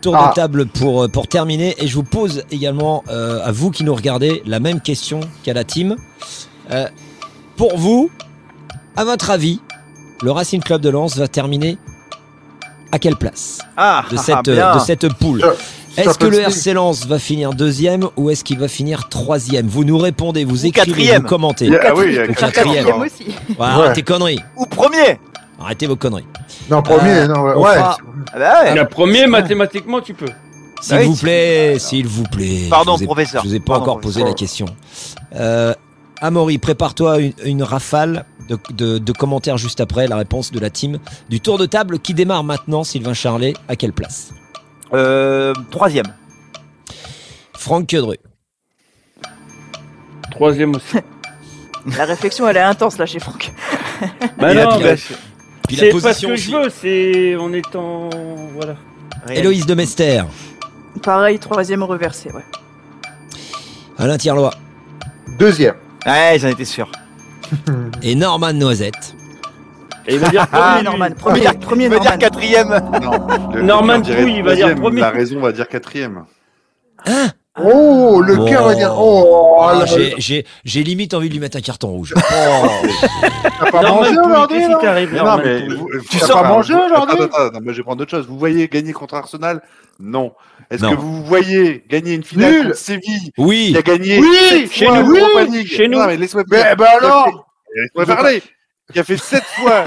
[0.00, 0.28] Tour Ah.
[0.30, 1.74] de table pour, euh, pour terminer.
[1.78, 5.52] Et je vous pose également euh, à vous qui nous regardez la même question qu'à
[5.52, 5.96] la team.
[6.70, 6.86] Euh,
[7.56, 8.10] pour vous,
[8.96, 9.60] à votre avis,
[10.22, 11.78] le Racing Club de Lens va terminer
[12.92, 16.40] à quelle place Ah, de ah, cette, de cette poule Cha- Est-ce que le.
[16.40, 19.66] RC Lens va finir deuxième ou est-ce qu'il va finir troisième?
[19.66, 21.22] Vous nous répondez, vous Ou écrivez, quatrième.
[21.22, 21.70] vous commentez.
[21.82, 22.34] Ah oui, a Ou quatrième.
[22.34, 22.84] quatrième.
[22.84, 23.26] Quatrième aussi.
[23.56, 23.84] Voilà, Ouais.
[23.86, 24.40] Arrêtez conneries.
[24.56, 25.18] Ou premier.
[25.58, 26.26] Arrêtez vos conneries.
[26.70, 27.74] Non, premier, Euh, non, ouais.
[27.76, 27.96] fera-
[28.34, 28.74] Ah bah ouais.
[28.74, 30.26] La première, mathématiquement, tu peux.
[30.82, 32.66] S'il Bah oui, vous plaît, s'il vous plaît.
[32.68, 33.42] Pardon, je vous ai, professeur.
[33.42, 34.66] Je vous ai pas Pardon, encore posé la question.
[35.34, 35.72] Euh,
[36.20, 40.70] Amaury, prépare-toi une, une rafale de, de- de commentaires juste après la réponse de la
[40.70, 40.98] team
[41.28, 42.84] du tour de table qui démarre maintenant.
[42.84, 44.32] Sylvain Charlet, à quelle place
[44.94, 46.06] Euh, troisième.
[47.54, 48.16] Franck Quedru.
[50.30, 50.96] Troisième aussi.
[51.96, 53.52] La réflexion, elle est intense là chez Franck.
[54.38, 54.96] Bah Et la non, mais
[55.68, 57.36] Puis c'est pas ce que je veux, c'est
[57.76, 58.08] en
[58.54, 58.74] voilà.
[59.24, 59.38] Réel.
[59.40, 60.22] Héloïse de Mester.
[61.02, 62.42] Pareil, troisième reversé, ouais.
[63.98, 64.52] Alain Tirlois.
[65.38, 65.76] Deuxième.
[66.06, 66.90] Ouais, j'en étais sûr.
[68.02, 69.14] Et Norman Noisette.
[70.06, 70.82] Et il va dire Ah, premier.
[70.84, 72.18] Norman, Il premier, veut premier dire Norman.
[72.18, 72.68] quatrième.
[73.02, 75.00] Non, le- le Norman Pouille, il va dire premier.
[75.00, 76.24] La raison va dire quatrième.
[77.06, 77.28] Hein?
[77.62, 78.94] Oh, le cœur va dire.
[78.98, 82.12] Oh, là, j'ai- j'ai j'ai limite envie de lui mettre un carton rouge.
[82.16, 82.66] Oh.
[83.60, 85.66] t'as pas mangé aujourd'hui Mais non, mais
[86.10, 88.26] Tu sors pas manger vous- aujourd'hui attends, attends, attends, moi, je vais prendre autre chose.
[88.28, 89.62] Vous voyez gagner contre Arsenal
[89.98, 90.32] Non.
[90.70, 90.90] Est-ce Non.
[90.90, 92.62] que vous voyez gagner une finale Nul.
[92.64, 93.68] contre Séville Oui.
[93.72, 95.16] qui a gagné Oui, chez fois nous,
[95.50, 95.98] oui, chez nous.
[95.98, 98.42] Non, mais laisse-moi Mais bah alors Laisse-moi parler.
[98.92, 99.86] Qui a fait sept fois,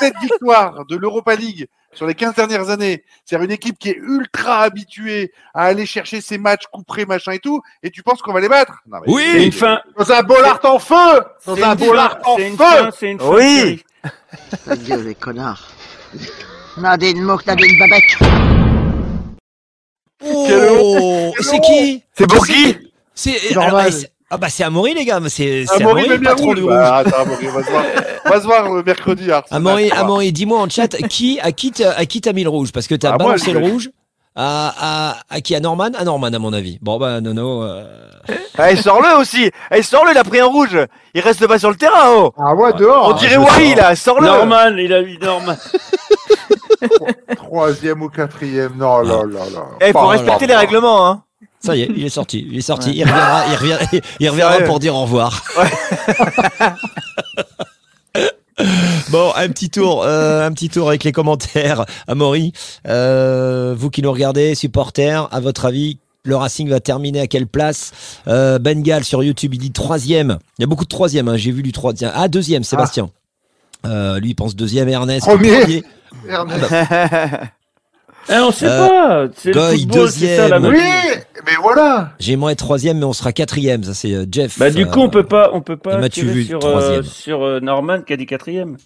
[0.00, 3.02] sept victoires de l'Europa League sur les 15 dernières années.
[3.24, 7.38] C'est-à-dire une équipe qui est ultra habituée à aller chercher ses matchs couperés, machin et
[7.38, 7.62] tout.
[7.82, 8.74] Et tu penses qu'on va les battre?
[8.86, 9.24] Non, mais- Oui.
[9.32, 9.80] C'est une fin.
[9.96, 12.90] Dans un bollard en feu Dans un bollard en feu fin.
[12.96, 13.30] C'est une fin.
[13.30, 13.82] Oui.
[14.86, 15.66] gueule, les connards.
[16.76, 18.18] Nadine Mouk, Nadine Babek.
[20.24, 22.02] Oh, c'est qui?
[22.14, 22.76] C'est pour qui
[23.14, 23.92] C'est Normal.
[24.30, 26.56] Ah bah c'est Amaury les gars, c'est c'est Amaury Amaury le bien patron rouge.
[26.56, 26.70] du rouge.
[26.74, 27.84] Bah, attends, Amaury, on va se voir,
[28.26, 29.30] on va se voir mercredi.
[29.32, 29.90] Arsenal, Amaury.
[29.90, 32.70] Amaury, dis-moi en chat qui à qui t'as à qui t'as mis le rouge?
[32.72, 33.88] Parce que t'as Ah, balancé le rouge
[34.36, 35.54] à, à, à qui?
[35.54, 35.90] À Norman?
[35.98, 36.78] À Norman à mon avis.
[36.82, 37.62] Bon bah Nono.
[37.62, 37.84] euh,
[38.58, 40.76] Allez, sors-le aussi Allez, sors-le, il a pris un rouge
[41.14, 43.96] Il reste pas sur le terrain, oh Ah ouais, dehors On dirait je Wari, là,
[43.96, 45.54] sors-le Norman, il a mis Norman.
[47.36, 49.64] Troisième ou quatrième, non, là, là, là.
[49.80, 50.54] Eh, faut Oh respecter là.
[50.54, 51.22] les règlements, hein
[51.68, 52.92] Ça y est, il est sorti, il est sorti.
[52.94, 53.84] Il reviendra, il reviendra,
[54.20, 55.44] il reviendra Sérieux pour dire au revoir.
[59.10, 61.84] Bon, un petit tour, euh, un petit tour avec les commentaires.
[62.08, 62.52] Amaury,
[62.88, 67.46] euh, vous qui nous regardez, supporters, à votre avis, le Racing va terminer à quelle
[67.46, 67.92] place?
[68.26, 70.38] Euh, Bengal sur YouTube, il dit troisième.
[70.58, 71.28] Il y a beaucoup de troisième.
[71.28, 72.10] Hein, J'ai vu du troisième.
[72.14, 73.10] Ah, deuxième, Sébastien.
[73.86, 74.88] Euh, lui, il pense deuxième.
[74.88, 75.84] Ernest, Premier.
[76.28, 76.64] Ernest.
[78.30, 79.32] Eh, on sait Euh, pas.
[79.36, 80.76] C'est le Goy, football, c'est ça la deuxième.
[80.84, 83.84] Oui, mais voilà J'aimerais être troisième, mais on sera quatrième.
[83.84, 84.58] Ça, c'est euh, Jeff.
[84.58, 87.00] Bah du coup, on euh, peut pas, on peut pas Mathieu tirer Vull, sur troisième.
[87.00, 88.76] euh, sur euh, Norman qui a dit quatrième.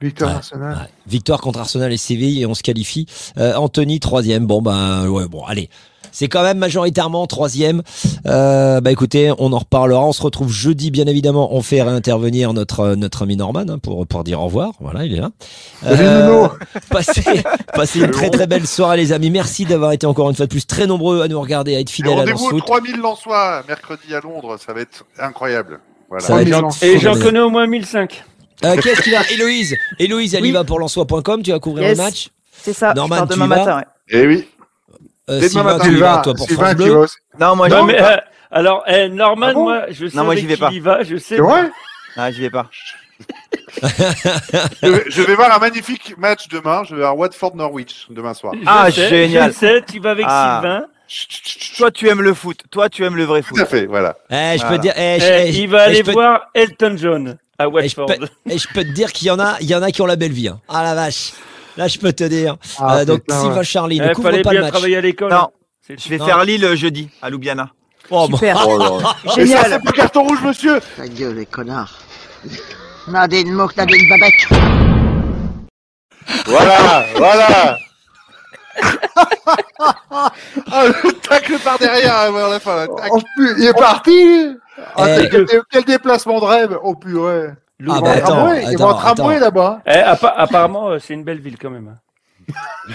[0.00, 0.34] Victor Ouais.
[0.34, 0.74] Arsenal.
[0.74, 0.88] Ouais.
[1.06, 3.06] Victoire contre Arsenal et Séville et on se qualifie.
[3.38, 4.46] Euh, Anthony troisième.
[4.46, 5.70] Bon bah ouais bon allez.
[6.12, 7.82] C'est quand même majoritairement troisième.
[8.26, 10.04] Euh, bah écoutez, on en reparlera.
[10.06, 11.54] On se retrouve jeudi, bien évidemment.
[11.54, 14.72] On fait réintervenir notre euh, notre ami Norman hein, pour pour dire au revoir.
[14.80, 15.30] Voilà, il est là.
[15.82, 16.50] Salut, Nono.
[16.90, 17.42] passez,
[17.74, 19.30] passez une très très belle soirée, les amis.
[19.30, 21.90] Merci d'avoir été encore une fois de plus très nombreux à nous regarder, à être
[21.90, 22.64] fidèles à aux Foot.
[22.64, 24.56] 3000 Lensois mercedi à Londres.
[24.64, 25.80] Ça va être incroyable.
[26.08, 26.24] Voilà.
[26.26, 28.22] Ça va Et être j'en- Et connais au moins 1005.
[28.64, 31.42] Euh, Qu'est-ce qui va Héloïse, Héloïse, elle y va pour lançois.com.
[31.42, 31.98] Tu vas couvrir Yes.
[31.98, 32.28] le match?
[32.62, 33.76] C'est ça, Norman, je pars demain matin.
[33.78, 33.84] ouais.
[34.10, 34.46] Eh oui.
[35.30, 35.84] Euh, Sylvain, matin.
[35.84, 36.92] tu y vas, toi pour Sylvain, France tu Bleu.
[37.00, 37.06] vas.
[37.48, 38.12] Non, moi, Non, j'y mais, vais pas.
[38.14, 38.20] euh,
[38.50, 40.70] alors, eh, Norman, Ah bon moi, je sais Non, moi, j'y vais qu'il pas.
[40.72, 41.36] y va, je sais.
[41.36, 41.70] C'est vrai
[42.16, 42.68] Ah, j'y vais pas.
[44.82, 46.82] Je vais, je vais voir un magnifique match demain.
[46.84, 48.52] Je vais voir Watford-Norwich demain soir.
[48.54, 49.52] Je Ah, sais, génial.
[49.52, 50.60] Je sais, tu vas avec Ah.
[50.60, 50.86] Sylvain.
[51.76, 52.62] Toi, tu aimes le foot.
[52.70, 53.56] Toi, tu aimes le vrai foot.
[53.56, 54.16] Tout à fait, voilà.
[54.30, 54.68] Eh, je Voilà.
[54.70, 57.38] peux te dire, eh, je- Eh, eh, il va eh, aller peux- voir Elton John
[57.58, 58.06] à Et je, Watford.
[58.06, 60.02] peux, et je peux te dire qu'il y en a, il y en a qui
[60.02, 60.48] ont la belle vie.
[60.48, 60.60] hein.
[60.68, 61.32] Ah la vache.
[61.76, 62.56] Là, je peux te dire.
[62.78, 63.64] Ah, Euh, donc, Sylvain ouais.
[63.64, 64.70] Charlie, ne Il couvre pas bien le match.
[64.72, 65.30] travailler à l'école.
[65.32, 65.48] Non.
[65.88, 66.26] Je vais Non.
[66.26, 67.70] faire Lille jeudi à Ljubljana.
[68.10, 68.36] Oh, bon.
[68.36, 68.56] Super.
[68.56, 69.64] Et ça, Génial.
[69.70, 71.98] c'est pas carton rouge, monsieur Ta gueule, les connards.
[73.08, 74.48] Nadine Mouk, Nadine Babek.
[76.46, 77.78] Voilà, voilà
[80.70, 82.76] Ah, le tacle par derrière avant la fin.
[82.76, 82.86] là.
[82.88, 83.08] Tac.
[83.10, 84.56] Oh, pu- il est parti
[84.96, 85.28] Ah, Eh.
[85.30, 87.48] quel, quel- quel déplacement de rêve Oh purée
[87.90, 89.44] Ah, Ils vont bah, en attends, tramway, Ils vont en attends, tramway attends.
[89.44, 91.88] là-bas Eh, appa- apparemment, euh, c'est une belle ville quand même.
[91.88, 91.98] hein.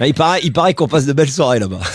[0.00, 1.80] Il paraît, il paraît qu'on passe de belles soirées là-bas.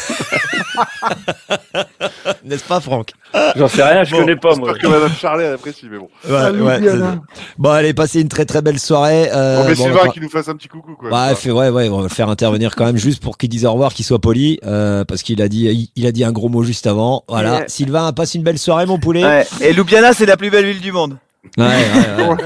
[2.45, 3.11] N'est-ce pas, Franck?
[3.55, 4.69] J'en sais rien, je Bon, connais pas moi.
[4.73, 6.09] J'espère que Madame Charlet apprécie, mais bon.
[6.27, 7.19] Ouais, Ah, ouais, Ljubljana.
[7.33, 9.29] c'est- Bon, allez, passez une très très belle soirée.
[9.33, 11.09] Euh, Bon, mais bon, Sylvain on va- qui nous fasse un petit coucou, quoi.
[11.09, 13.65] Ouais, fait, ouais, ouais, on va le faire intervenir quand même juste pour qu'il dise
[13.65, 16.31] au revoir, qu'il soit poli, euh, parce qu'il a dit, il, il a dit un
[16.31, 17.23] gros mot juste avant.
[17.27, 17.59] Voilà.
[17.59, 17.65] Ouais.
[17.67, 19.23] Sylvain, passe une belle soirée, mon poulet.
[19.23, 19.47] Ouais.
[19.61, 21.17] Et Ljubljana, c'est la plus belle ville du monde.
[21.57, 22.37] Ouais, ouais, ouais.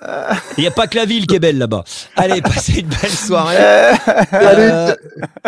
[0.56, 1.82] Il n'y a pas que la ville qui est belle là-bas.
[2.16, 3.56] Allez, passez une belle soirée.
[4.32, 4.94] Euh,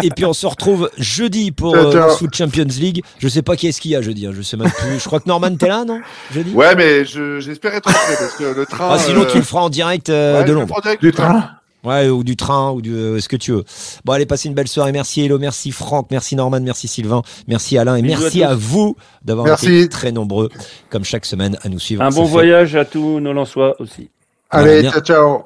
[0.02, 3.02] et puis on se retrouve jeudi pour euh, le Foot Champions League.
[3.20, 4.26] Je sais pas qui est-ce qu'il y a jeudi.
[4.26, 4.98] hein, Je sais même plus.
[4.98, 6.00] Je crois que Norman t'es là, non
[6.34, 6.50] Jeudi?
[6.52, 8.88] Ouais, mais je- j'espère être rentré parce que le train.
[8.92, 10.68] Ah, sinon euh, tu le feras en direct euh, ouais, de je Londres.
[10.68, 11.50] ferai en direct Du train?
[11.82, 13.64] Ouais, ou du train, ou du, euh, ce que tu veux.
[14.04, 14.92] Bon, allez, passez une belle soirée.
[14.92, 18.96] Merci Hello, merci Franck, merci Norman, merci Sylvain, merci Alain et Bisous merci à vous
[19.24, 20.50] d'avoir été très nombreux,
[20.90, 22.02] comme chaque semaine, à nous suivre.
[22.02, 24.10] Un Ça bon fait- voyage à tous nos Lensois aussi.
[24.50, 25.42] Allez, ciao, ciao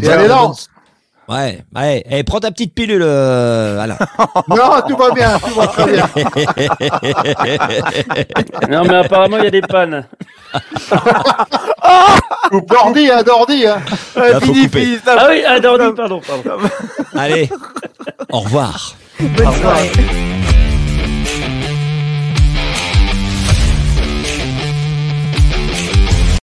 [0.00, 0.68] Et allez, lance
[1.28, 2.04] Ouais, ouais.
[2.10, 3.96] Et prends ta petite pilule, euh, Alain.
[4.48, 4.56] Non,
[4.86, 6.06] tout va bien, tout va très bien
[8.68, 10.06] Non mais apparemment il y a des pannes.
[12.52, 13.80] Ou Dordi, hein, Dordi hein.
[14.16, 14.98] Là, faut fini.
[15.06, 16.68] Ah oui, ah Dordi, pardon, pardon.
[17.16, 17.50] Allez,
[18.30, 18.94] au revoir.
[19.20, 19.90] Bonne soirée.